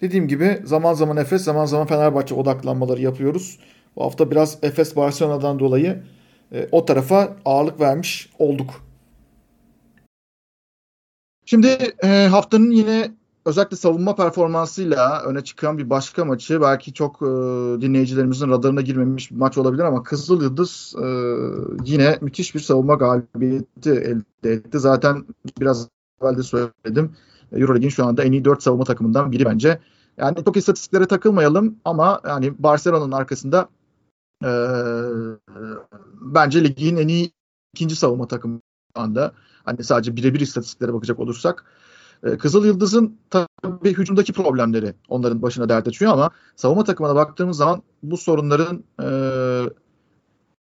[0.01, 3.59] Dediğim gibi zaman zaman Efes zaman zaman Fenerbahçe odaklanmaları yapıyoruz.
[3.95, 6.03] Bu hafta biraz Efes Barcelona'dan dolayı
[6.51, 8.69] e, o tarafa ağırlık vermiş olduk.
[11.45, 11.67] Şimdi
[12.03, 13.11] e, haftanın yine
[13.45, 17.25] özellikle savunma performansıyla öne çıkan bir başka maçı belki çok e,
[17.81, 21.07] dinleyicilerimizin radarına girmemiş bir maç olabilir ama Kızıl Yıldız e,
[21.85, 24.79] yine müthiş bir savunma galibiyeti elde etti.
[24.79, 25.25] Zaten
[25.59, 25.87] biraz
[26.21, 27.15] evvel de söyledim.
[27.51, 29.79] Euroleague'in şu anda en iyi 4 savunma takımından biri bence.
[30.17, 33.69] Yani çok istatistiklere takılmayalım ama yani Barcelona'nın arkasında
[34.43, 34.51] e,
[36.21, 37.31] bence ligin en iyi
[37.73, 38.61] ikinci savunma takımı
[38.95, 39.33] anda.
[39.65, 41.65] Hani sadece birebir istatistiklere bakacak olursak.
[42.23, 47.83] E, Kızıl Yıldız'ın tabii hücumdaki problemleri onların başına dert açıyor ama savunma takımına baktığımız zaman
[48.03, 49.09] bu sorunların e,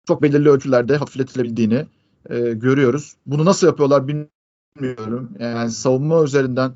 [0.07, 1.85] çok belirli ölçülerde hafifletilebildiğini
[2.29, 3.15] e, görüyoruz.
[3.25, 5.29] Bunu nasıl yapıyorlar bilmiyorum.
[5.39, 6.71] Yani savunma üzerinden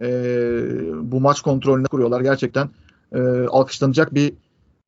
[0.00, 0.10] e,
[1.12, 2.20] bu maç kontrolünü kuruyorlar.
[2.20, 2.70] Gerçekten
[3.12, 4.34] e, alkışlanacak bir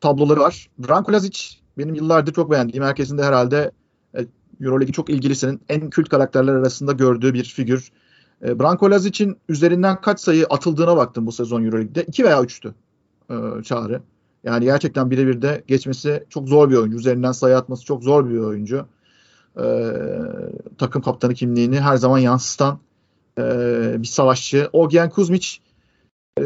[0.01, 0.70] tabloları var.
[0.78, 1.38] Branko Lazic
[1.78, 2.84] benim yıllardır çok beğendiğim.
[2.84, 3.70] Herkesin de herhalde
[4.14, 4.26] e,
[4.61, 7.92] Euroleague'in çok ilgilisinin en kült karakterler arasında gördüğü bir figür.
[8.44, 12.03] E, Branko Lazic'in üzerinden kaç sayı atıldığına baktım bu sezon Euroleague'de.
[12.03, 12.72] 2 veya 3'tü
[13.30, 14.03] e, Çağrı.
[14.44, 16.96] Yani gerçekten birebir de geçmesi çok zor bir oyuncu.
[16.96, 18.86] Üzerinden sayı atması çok zor bir oyuncu.
[19.57, 19.92] E,
[20.78, 22.78] takım kaptanı kimliğini her zaman yansıtan
[23.98, 24.68] bir savaşçı.
[24.72, 25.48] Ogyen Kuzmic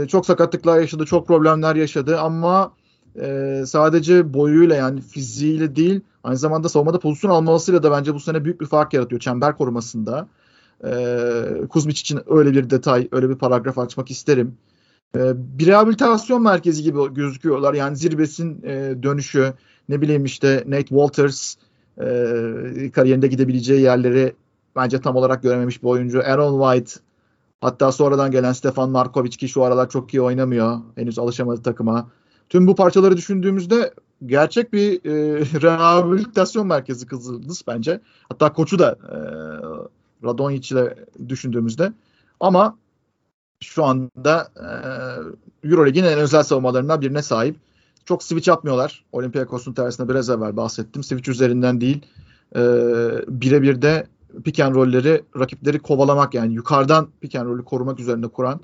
[0.08, 2.72] çok sakatlıklar yaşadı, çok problemler yaşadı ama
[3.20, 8.44] e, sadece boyuyla yani fiziğiyle değil aynı zamanda savunmada pozisyon almasıyla da bence bu sene
[8.44, 10.28] büyük bir fark yaratıyor çember korumasında.
[10.84, 14.56] E, Kuzmic için öyle bir detay, öyle bir paragraf açmak isterim.
[15.16, 17.74] E, bir rehabilitasyon merkezi gibi gözüküyorlar.
[17.74, 19.52] Yani zirvesin e, dönüşü,
[19.88, 21.54] ne bileyim işte Nate Walters
[21.98, 22.06] e,
[22.94, 24.34] kariyerinde gidebileceği yerleri
[24.76, 26.20] bence tam olarak görememiş bir oyuncu.
[26.20, 27.00] Aaron White
[27.60, 30.80] hatta sonradan gelen Stefan Markovic ki şu aralar çok iyi oynamıyor.
[30.96, 32.10] Henüz alışamadı takıma.
[32.48, 33.94] Tüm bu parçaları düşündüğümüzde
[34.26, 38.00] gerçek bir e, rehabilitasyon merkezi Kızıldız bence.
[38.28, 39.16] Hatta koçu da e,
[40.24, 40.94] Radonjic ile
[41.28, 41.92] düşündüğümüzde.
[42.40, 42.76] Ama
[43.60, 47.56] şu anda e, Euroleague'in en özel savunmalarından birine sahip.
[48.04, 49.04] Çok switch yapmıyorlar.
[49.12, 51.02] Olympiakos'un tersine biraz evvel bahsettim.
[51.02, 52.06] Switch üzerinden değil.
[52.56, 52.60] E,
[53.28, 54.06] birebir de
[54.44, 58.60] pick and roll'leri rakipleri kovalamak yani yukarıdan pick and roll'ü korumak üzerine kuran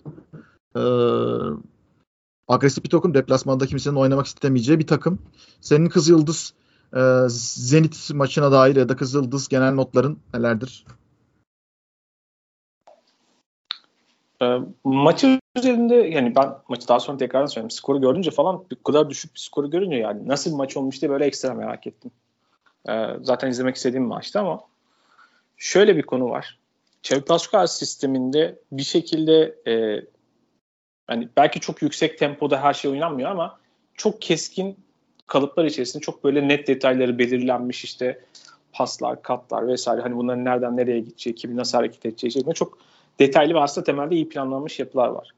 [0.76, 0.80] e,
[2.48, 3.14] agresif bir takım.
[3.14, 5.22] Deplasmanda kimsenin oynamak istemeyeceği bir takım.
[5.60, 6.54] Senin Kız Yıldız
[6.96, 10.84] e, Zenit maçına dair ya da Kız Yıldız genel notların nelerdir?
[14.42, 17.70] E, maçı üzerinde yani ben maçı daha sonra tekrardan söyleyeyim.
[17.70, 21.10] Skoru görünce falan bu kadar düşük bir skoru görünce yani nasıl bir maç olmuş diye
[21.10, 22.10] böyle ekstra merak ettim.
[22.88, 24.60] Ee, zaten izlemek istediğim maçtı ama
[25.56, 26.58] şöyle bir konu var.
[27.26, 30.04] Pascual sisteminde bir şekilde e,
[31.10, 33.58] hani belki çok yüksek tempoda her şey oynanmıyor ama
[33.94, 34.76] çok keskin
[35.26, 38.24] kalıplar içerisinde çok böyle net detayları belirlenmiş işte
[38.72, 42.78] paslar, katlar vesaire hani bunların nereden nereye gideceği, kimin nasıl hareket edeceği şeklinde çok
[43.18, 45.30] detaylı ve aslında temelde iyi planlanmış yapılar var.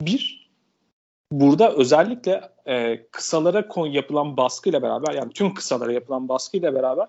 [0.00, 0.50] Bir,
[1.32, 7.08] burada özellikle e, kısalara yapılan baskıyla beraber yani tüm kısalara yapılan baskıyla beraber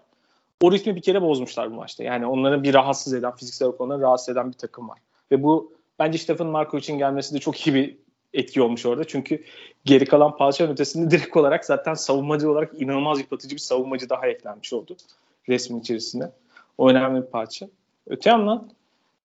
[0.62, 2.04] o ritmi bir kere bozmuşlar bu maçta.
[2.04, 5.00] Yani onları bir rahatsız eden, fiziksel olarak onları rahatsız eden bir takım var.
[5.32, 7.98] Ve bu bence Stefan Marko için gelmesi de çok iyi bir
[8.34, 9.04] etki olmuş orada.
[9.04, 9.44] Çünkü
[9.86, 14.74] geri kalan parçanın ötesinde direkt olarak zaten savunmacı olarak inanılmaz yıpratıcı bir savunmacı daha eklenmiş
[14.74, 14.98] oldu
[15.50, 16.32] resmin içerisinde.
[16.78, 17.68] O önemli bir parça.
[18.08, 18.72] Öte yandan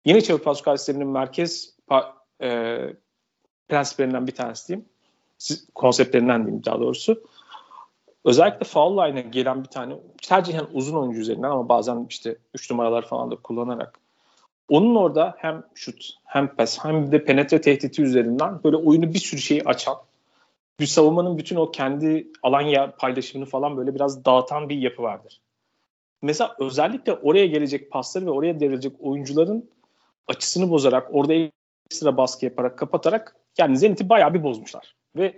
[0.05, 1.76] yine Xavi Pascal sisteminin merkez
[2.41, 2.80] e,
[3.70, 4.89] prensiplerinden bir tanesi diyeyim.
[5.76, 7.24] Konseptlerinden diyeyim daha doğrusu.
[8.26, 13.07] Özellikle foul line'a gelen bir tane tercihen uzun oyuncu üzerinden ama bazen işte 3 numaralar
[13.07, 13.99] falan da kullanarak
[14.70, 19.41] onun orada hem şut hem pas hem de penetre tehditi üzerinden böyle oyunu bir sürü
[19.41, 19.95] şeyi açan
[20.80, 25.41] bir savunmanın bütün o kendi alan ya paylaşımını falan böyle biraz dağıtan bir yapı vardır.
[26.22, 29.70] Mesela özellikle oraya gelecek pasları ve oraya devrilecek oyuncuların
[30.28, 31.34] açısını bozarak orada
[31.86, 34.95] ekstra baskı yaparak kapatarak yani Zenit'i bayağı bir bozmuşlar.
[35.16, 35.38] Ve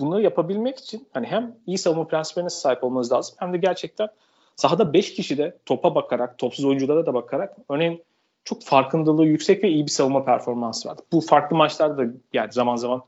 [0.00, 4.08] bunları yapabilmek için hani hem iyi savunma prensiplerine sahip olmanız lazım hem de gerçekten
[4.56, 8.04] sahada 5 kişi de topa bakarak, topsuz oyunculara da bakarak örneğin
[8.46, 11.02] çok farkındalığı yüksek ve iyi bir savunma performansı vardı.
[11.12, 13.02] Bu farklı maçlarda da yani zaman zaman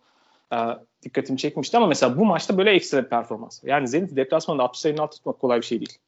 [0.52, 0.56] e,
[1.02, 3.64] dikkatimi çekmişti ama mesela bu maçta böyle ekstra bir performans.
[3.64, 5.98] Yani Zenit deplasmanda 60 sayının altı tutmak kolay bir şey değil.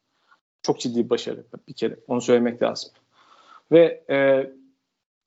[0.63, 1.97] Çok ciddi bir başarı bir kere.
[2.09, 2.91] Onu söylemek lazım.
[3.73, 4.17] Ve e,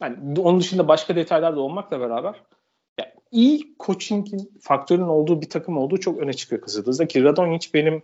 [0.01, 2.41] yani onun dışında başka detaylar da olmakla beraber
[2.99, 8.03] yani iyi coaching'in faktörün olduğu bir takım olduğu çok öne çıkıyor Kızıldız'da ki Radonjic benim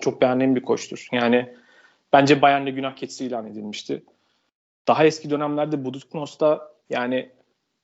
[0.00, 1.08] çok beğendiğim bir koçtur.
[1.12, 1.54] Yani
[2.12, 4.02] bence Bayern'de günah keçisi ilan edilmişti.
[4.88, 7.30] Daha eski dönemlerde Buduknos'ta yani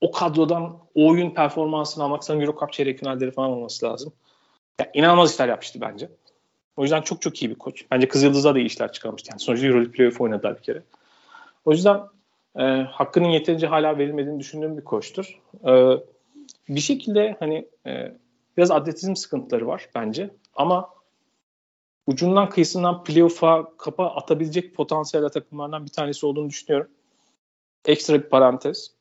[0.00, 4.12] o kadrodan o oyun performansını almak sanırım Euro Cup çeyrek finalleri falan olması lazım.
[4.80, 6.08] Yani inanılmaz işler yapmıştı bence.
[6.76, 7.84] O yüzden çok çok iyi bir koç.
[7.90, 9.28] Bence Kızıldız'a da iyi işler çıkarmıştı.
[9.32, 10.82] Yani sonuçta Euroleague Playoff oynadılar bir kere.
[11.64, 12.00] O yüzden
[12.58, 15.40] e, hakkının yeterince hala verilmediğini düşündüğüm bir koçtur.
[15.66, 15.72] E,
[16.68, 18.12] bir şekilde hani e,
[18.56, 20.30] biraz atletizm sıkıntıları var bence.
[20.54, 20.88] Ama
[22.06, 26.90] ucundan kıyısından playoff'a kapa atabilecek potansiyel takımlardan bir tanesi olduğunu düşünüyorum.
[27.84, 28.94] Ekstra bir parantez.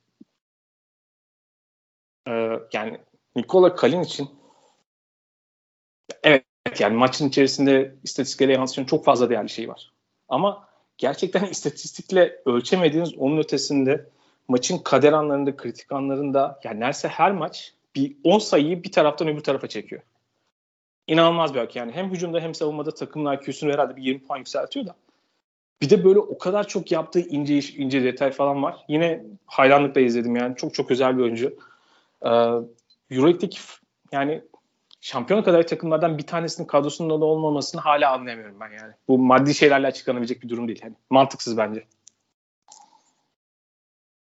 [2.28, 2.98] Ee, yani
[3.36, 4.30] Nikola Kalin için
[6.24, 6.46] evet
[6.80, 9.92] yani maçın içerisinde istatistiklere yansıyan çok fazla değerli şey var.
[10.30, 14.10] Ama gerçekten istatistikle ölçemediğiniz onun ötesinde
[14.48, 19.44] maçın kader anlarında, kritik anlarında yani neredeyse her maç bir 10 sayıyı bir taraftan öbür
[19.44, 20.02] tarafa çekiyor.
[21.10, 21.92] İnanılmaz bir hak yani.
[21.92, 24.96] Hem hücumda hem savunmada takımın IQ'sunu herhalde bir 20 puan yükseltiyor da.
[25.82, 28.86] Bir de böyle o kadar çok yaptığı ince iş, ince detay falan var.
[28.88, 30.56] Yine hayranlıkla izledim yani.
[30.56, 31.58] Çok çok özel bir oyuncu.
[32.26, 32.30] Ee,
[33.12, 33.60] Euroleague'deki
[34.12, 34.42] yani
[35.02, 38.94] şampiyon kadar takımlardan bir tanesinin kadrosunun da olmamasını hala anlayamıyorum ben yani.
[39.08, 40.80] Bu maddi şeylerle açıklanabilecek bir durum değil.
[40.84, 41.86] Yani mantıksız bence.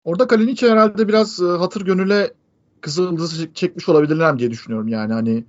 [0.04, 2.34] Orada Kalinic herhalde biraz e, hatır gönüle
[2.82, 5.44] kızıldızı çekmiş olabilirler diye düşünüyorum yani hani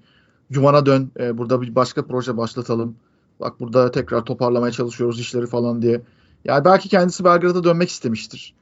[0.50, 2.96] yuvana dön e, burada bir başka proje başlatalım.
[3.40, 6.00] Bak burada tekrar toparlamaya çalışıyoruz işleri falan diye.
[6.44, 8.54] Yani belki kendisi Belgrad'a dönmek istemiştir.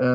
[0.00, 0.06] E,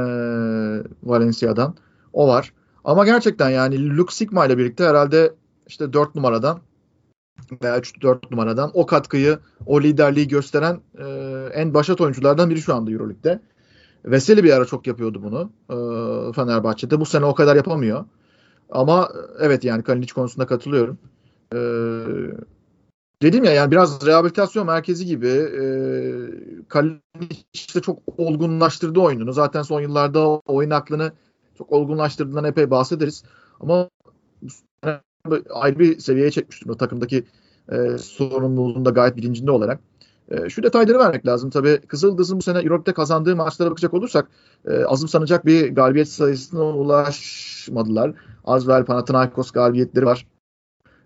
[1.03, 1.75] Valencia'dan.
[2.13, 2.53] O var.
[2.83, 5.33] Ama gerçekten yani Luke Sigma ile birlikte herhalde
[5.67, 6.59] işte 4 numaradan
[7.63, 11.05] veya 3-4 numaradan o katkıyı, o liderliği gösteren e,
[11.53, 13.39] en başat oyunculardan biri şu anda Euroleague'de.
[14.05, 15.75] Veseli bir ara çok yapıyordu bunu e,
[16.33, 16.99] Fenerbahçe'de.
[16.99, 18.05] Bu sene o kadar yapamıyor.
[18.69, 19.09] Ama
[19.39, 20.97] evet yani Kalinic konusunda katılıyorum.
[21.53, 21.59] E,
[23.21, 25.63] dedim ya yani biraz rehabilitasyon merkezi gibi e,
[26.67, 29.33] Kalinic işte çok olgunlaştırdı oyununu.
[29.33, 31.11] Zaten son yıllarda oyun aklını
[31.57, 33.23] çok olgunlaştırdığından epey bahsederiz.
[33.59, 33.89] Ama
[35.49, 37.23] ayrı bir seviyeye çekmiş durumda takımdaki
[37.71, 39.79] e, sorumluluğunda gayet bilincinde olarak.
[40.29, 41.49] E, şu detayları vermek lazım.
[41.49, 44.27] Tabii Kızıldız'ın bu sene Euroleague'de kazandığı maçlara bakacak olursak
[44.65, 48.13] e, azımsanacak bir galibiyet sayısına ulaşmadılar.
[48.45, 50.27] Az ve Panathinaikos galibiyetleri var.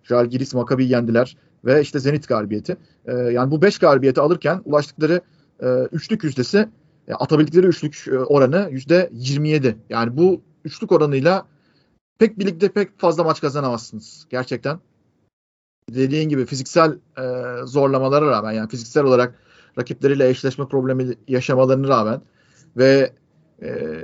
[0.07, 2.77] Jalgiris Maccabi yendiler ve işte Zenit galibiyeti.
[3.05, 5.21] E, yani bu 5 galibiyeti alırken ulaştıkları
[5.59, 6.69] e, üçlük yüzdesi
[7.07, 9.77] e, atabildikleri üçlük e, oranı yüzde 27.
[9.89, 11.45] Yani bu üçlük oranıyla
[12.19, 14.79] pek birlikte pek fazla maç kazanamazsınız gerçekten.
[15.89, 17.23] Dediğin gibi fiziksel e,
[17.65, 19.35] zorlamalara rağmen yani fiziksel olarak
[19.77, 22.21] rakipleriyle eşleşme problemi yaşamalarına rağmen
[22.77, 23.13] ve
[23.61, 23.95] e,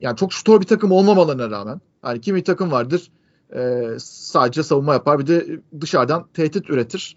[0.00, 3.10] yani çok şutör bir takım olmamalarına rağmen hani kimi takım vardır
[3.54, 7.16] e, sadece savunma yapar bir de dışarıdan tehdit üretir.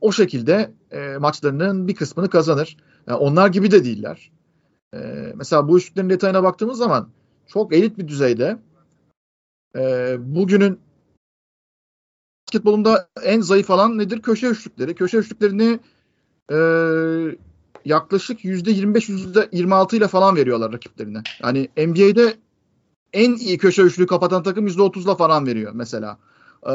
[0.00, 2.76] O şekilde e, maçlarının bir kısmını kazanır.
[3.06, 4.30] Yani onlar gibi de değiller.
[4.94, 4.98] E,
[5.34, 7.08] mesela bu üçlüklerin detayına baktığımız zaman
[7.46, 8.58] çok elit bir düzeyde
[9.76, 10.80] e, bugünün
[12.54, 14.22] basketbolunda en zayıf alan nedir?
[14.22, 14.94] Köşe üçlükleri.
[14.94, 15.80] Köşe üçlüklerini
[16.52, 16.56] e,
[17.84, 19.08] yaklaşık %25
[19.52, 21.22] %26 ile falan veriyorlar rakiplerine.
[21.42, 22.34] Yani NBA'de
[23.14, 26.18] en iyi köşe üçlüğü kapatan takım %30'la falan veriyor mesela.
[26.66, 26.72] Ee,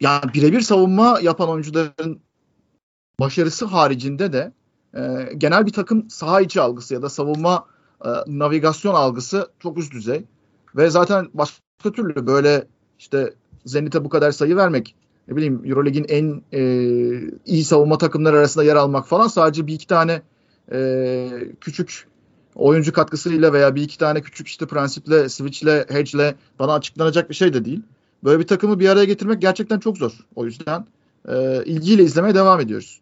[0.00, 2.20] yani birebir savunma yapan oyuncuların
[3.20, 4.52] başarısı haricinde de
[4.94, 7.66] e, genel bir takım saha içi algısı ya da savunma
[8.04, 10.24] e, navigasyon algısı çok üst düzey.
[10.76, 12.66] Ve zaten başka türlü böyle
[12.98, 14.94] işte Zenit'e bu kadar sayı vermek
[15.28, 16.60] ne bileyim Eurolig'in en e,
[17.46, 20.22] iyi savunma takımları arasında yer almak falan sadece bir iki tane
[20.72, 21.28] e,
[21.60, 22.09] küçük
[22.60, 27.54] oyuncu katkısıyla veya bir iki tane küçük işte prensiple, switchle, hedge'le bana açıklanacak bir şey
[27.54, 27.82] de değil.
[28.24, 30.12] Böyle bir takımı bir araya getirmek gerçekten çok zor.
[30.36, 30.86] O yüzden
[31.28, 33.00] e, ilgiyle izlemeye devam ediyoruz.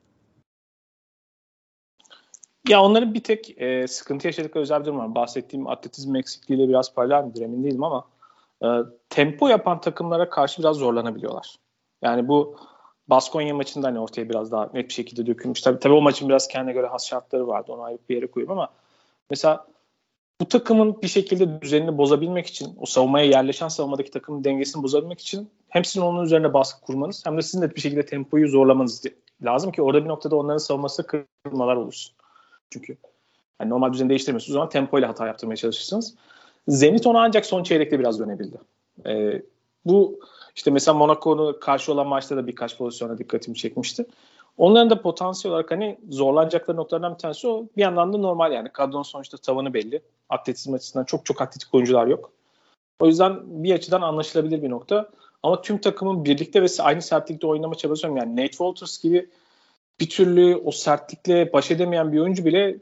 [2.69, 5.15] Ya onların bir tek e, sıkıntı yaşadıkları özel bir durum var.
[5.15, 8.05] Bahsettiğim atletizm eksikliğiyle biraz paralel midir emin değilim ama
[8.63, 8.67] e,
[9.11, 11.57] tempo yapan takımlara karşı biraz zorlanabiliyorlar.
[12.03, 12.57] Yani bu
[13.09, 15.61] Baskonya maçında hani ortaya biraz daha net bir şekilde dökülmüş.
[15.61, 17.73] Tabii, tabii o maçın biraz kendine göre has şartları vardı.
[17.73, 18.69] Onu ayrı bir yere koyayım ama
[19.31, 19.67] mesela
[20.41, 25.51] bu takımın bir şekilde düzenini bozabilmek için, o savunmaya yerleşen savunmadaki takımın dengesini bozabilmek için
[25.69, 29.03] hem sizin onun üzerine baskı kurmanız hem de sizin de bir şekilde tempoyu zorlamanız
[29.45, 32.15] lazım ki orada bir noktada onların savunması kırmalar olursun.
[32.71, 32.97] Çünkü
[33.61, 36.15] yani normal düzeni değiştirmiyorsunuz o zaman tempoyla hata yaptırmaya çalışırsınız.
[36.69, 38.57] Zenit ona ancak son çeyrekte biraz dönebildi.
[39.07, 39.43] Ee,
[39.85, 40.21] bu
[40.57, 44.07] işte mesela Monaco'nu karşı olan maçta da birkaç pozisyona dikkatimi çekmişti.
[44.59, 47.67] Onların da potansiyel olarak hani zorlanacakları noktalardan bir tanesi o.
[47.77, 48.69] Bir yandan da normal yani.
[48.69, 50.03] Kadronun sonuçta tavanı belli.
[50.29, 52.33] Atletizm açısından çok çok atletik oyuncular yok.
[53.01, 55.11] O yüzden bir açıdan anlaşılabilir bir nokta.
[55.43, 59.31] Ama tüm takımın birlikte ve aynı sertlikte oynama çabası yani Nate Walters gibi
[60.01, 62.79] bir türlü o sertlikle baş edemeyen bir oyuncu bile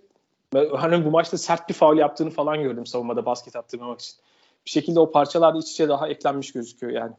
[0.76, 4.16] hani bu maçta sert bir faul yaptığını falan gördüm savunmada basket attırmamak için.
[4.66, 7.12] Bir şekilde o parçalar da iç içe daha eklenmiş gözüküyor yani.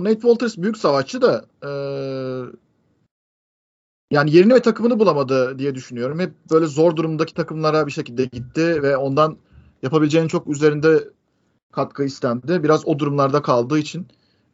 [0.00, 1.70] Nate Walters büyük savaşçı da e,
[4.10, 6.18] yani yerini ve takımını bulamadı diye düşünüyorum.
[6.20, 9.36] Hep böyle zor durumdaki takımlara bir şekilde gitti ve ondan
[9.82, 11.10] yapabileceğinin çok üzerinde
[11.72, 12.62] katkı istendi.
[12.62, 14.06] Biraz o durumlarda kaldığı için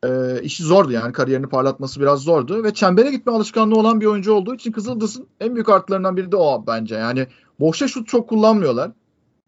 [0.04, 4.32] e, işi zordu yani kariyerini parlatması biraz zordu ve çembere gitme alışkanlığı olan bir oyuncu
[4.32, 6.94] olduğu için Kızıldız'ın en büyük artılarından biri de o bence.
[6.94, 7.26] Yani
[7.60, 8.90] boşa şut çok kullanmıyorlar.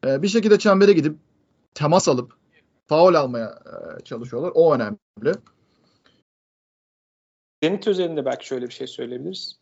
[0.06, 1.16] E, bir şekilde çembere gidip
[1.74, 2.32] temas alıp
[2.86, 4.52] faul almaya e, çalışıyorlar.
[4.54, 5.34] O önemli.
[7.62, 9.56] Zenit üzerinde belki şöyle bir şey söyleyebiliriz.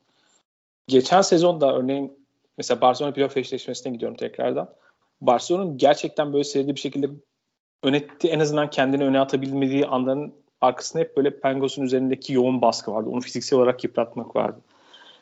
[0.89, 2.13] Geçen sezon da örneğin
[2.59, 4.71] mesela Barcelona playoff eşleşmesine gidiyorum tekrardan.
[5.21, 7.11] Barcelona'nın gerçekten böyle seride bir şekilde
[7.83, 13.11] önetti en azından kendini öne atabilmediği anların arkasında hep böyle Pengos'un üzerindeki yoğun baskı vardı.
[13.11, 14.61] Onu fiziksel olarak yıpratmak vardı.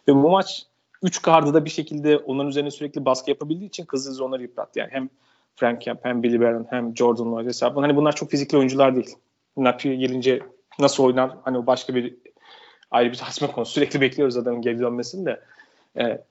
[0.09, 0.67] Ve bu maç
[1.03, 4.79] 3 kardı da bir şekilde onların üzerine sürekli baskı yapabildiği için Kızılız onları yıprattı.
[4.79, 5.11] Yani hem
[5.57, 7.81] Frank Camp hem Billy Barron hem Jordan Lloyd hesabı.
[7.81, 9.17] Hani bunlar çok fizikli oyuncular değil.
[9.57, 10.41] Napi gelince
[10.79, 12.17] nasıl oynar hani o başka bir
[12.91, 13.73] ayrı bir tartışma konusu.
[13.73, 15.41] Sürekli bekliyoruz adamın geri dönmesini de.
[15.99, 16.25] E,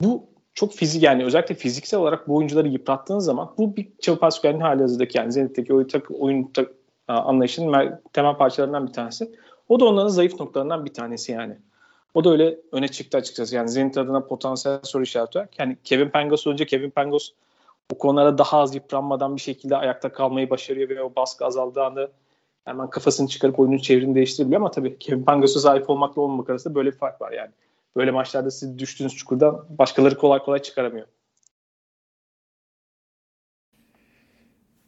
[0.00, 4.60] bu çok fizik yani özellikle fiziksel olarak bu oyuncuları yıprattığınız zaman bu bir Çavu Pascal'in
[4.60, 6.70] hali hazırdaki yani Zenit'teki oyun, tak, oyun tak,
[7.08, 9.32] anlayışının temel parçalarından bir tanesi.
[9.68, 11.58] O da onların zayıf noktalarından bir tanesi yani.
[12.14, 13.56] O da öyle öne çıktı açıkçası.
[13.56, 15.48] Yani Zenit adına potansiyel soru işareti var.
[15.58, 17.32] Yani Kevin Pangos önce Kevin Pangos
[17.92, 22.08] o konulara daha az yıpranmadan bir şekilde ayakta kalmayı başarıyor ve o baskı azaldığı anda
[22.64, 26.92] hemen kafasını çıkarıp oyunun çevrini değiştirebiliyor ama tabii Kevin Pangos'a sahip olmakla olmamak arasında böyle
[26.92, 27.50] bir fark var yani.
[27.96, 31.06] Böyle maçlarda siz düştüğünüz çukurdan başkaları kolay kolay çıkaramıyor.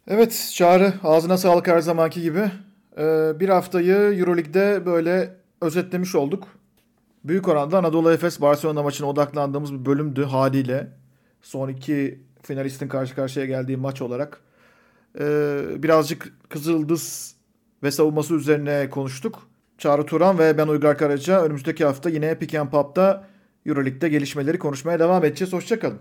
[0.07, 2.51] Evet Çağrı ağzına sağlık her zamanki gibi.
[2.97, 6.47] Ee, bir haftayı Euroleague'de böyle özetlemiş olduk.
[7.23, 10.87] Büyük oranda Anadolu Efes Barcelona maçına odaklandığımız bir bölümdü haliyle.
[11.41, 14.41] Son iki finalistin karşı karşıya geldiği maç olarak.
[15.19, 17.34] Ee, birazcık Kızıldız
[17.83, 19.47] ve savunması üzerine konuştuk.
[19.77, 23.27] Çağrı Turan ve ben Uygar Karaca önümüzdeki hafta yine Pick and Pop'ta
[23.65, 25.53] Euroleague'de gelişmeleri konuşmaya devam edeceğiz.
[25.53, 25.99] Hoşçakalın.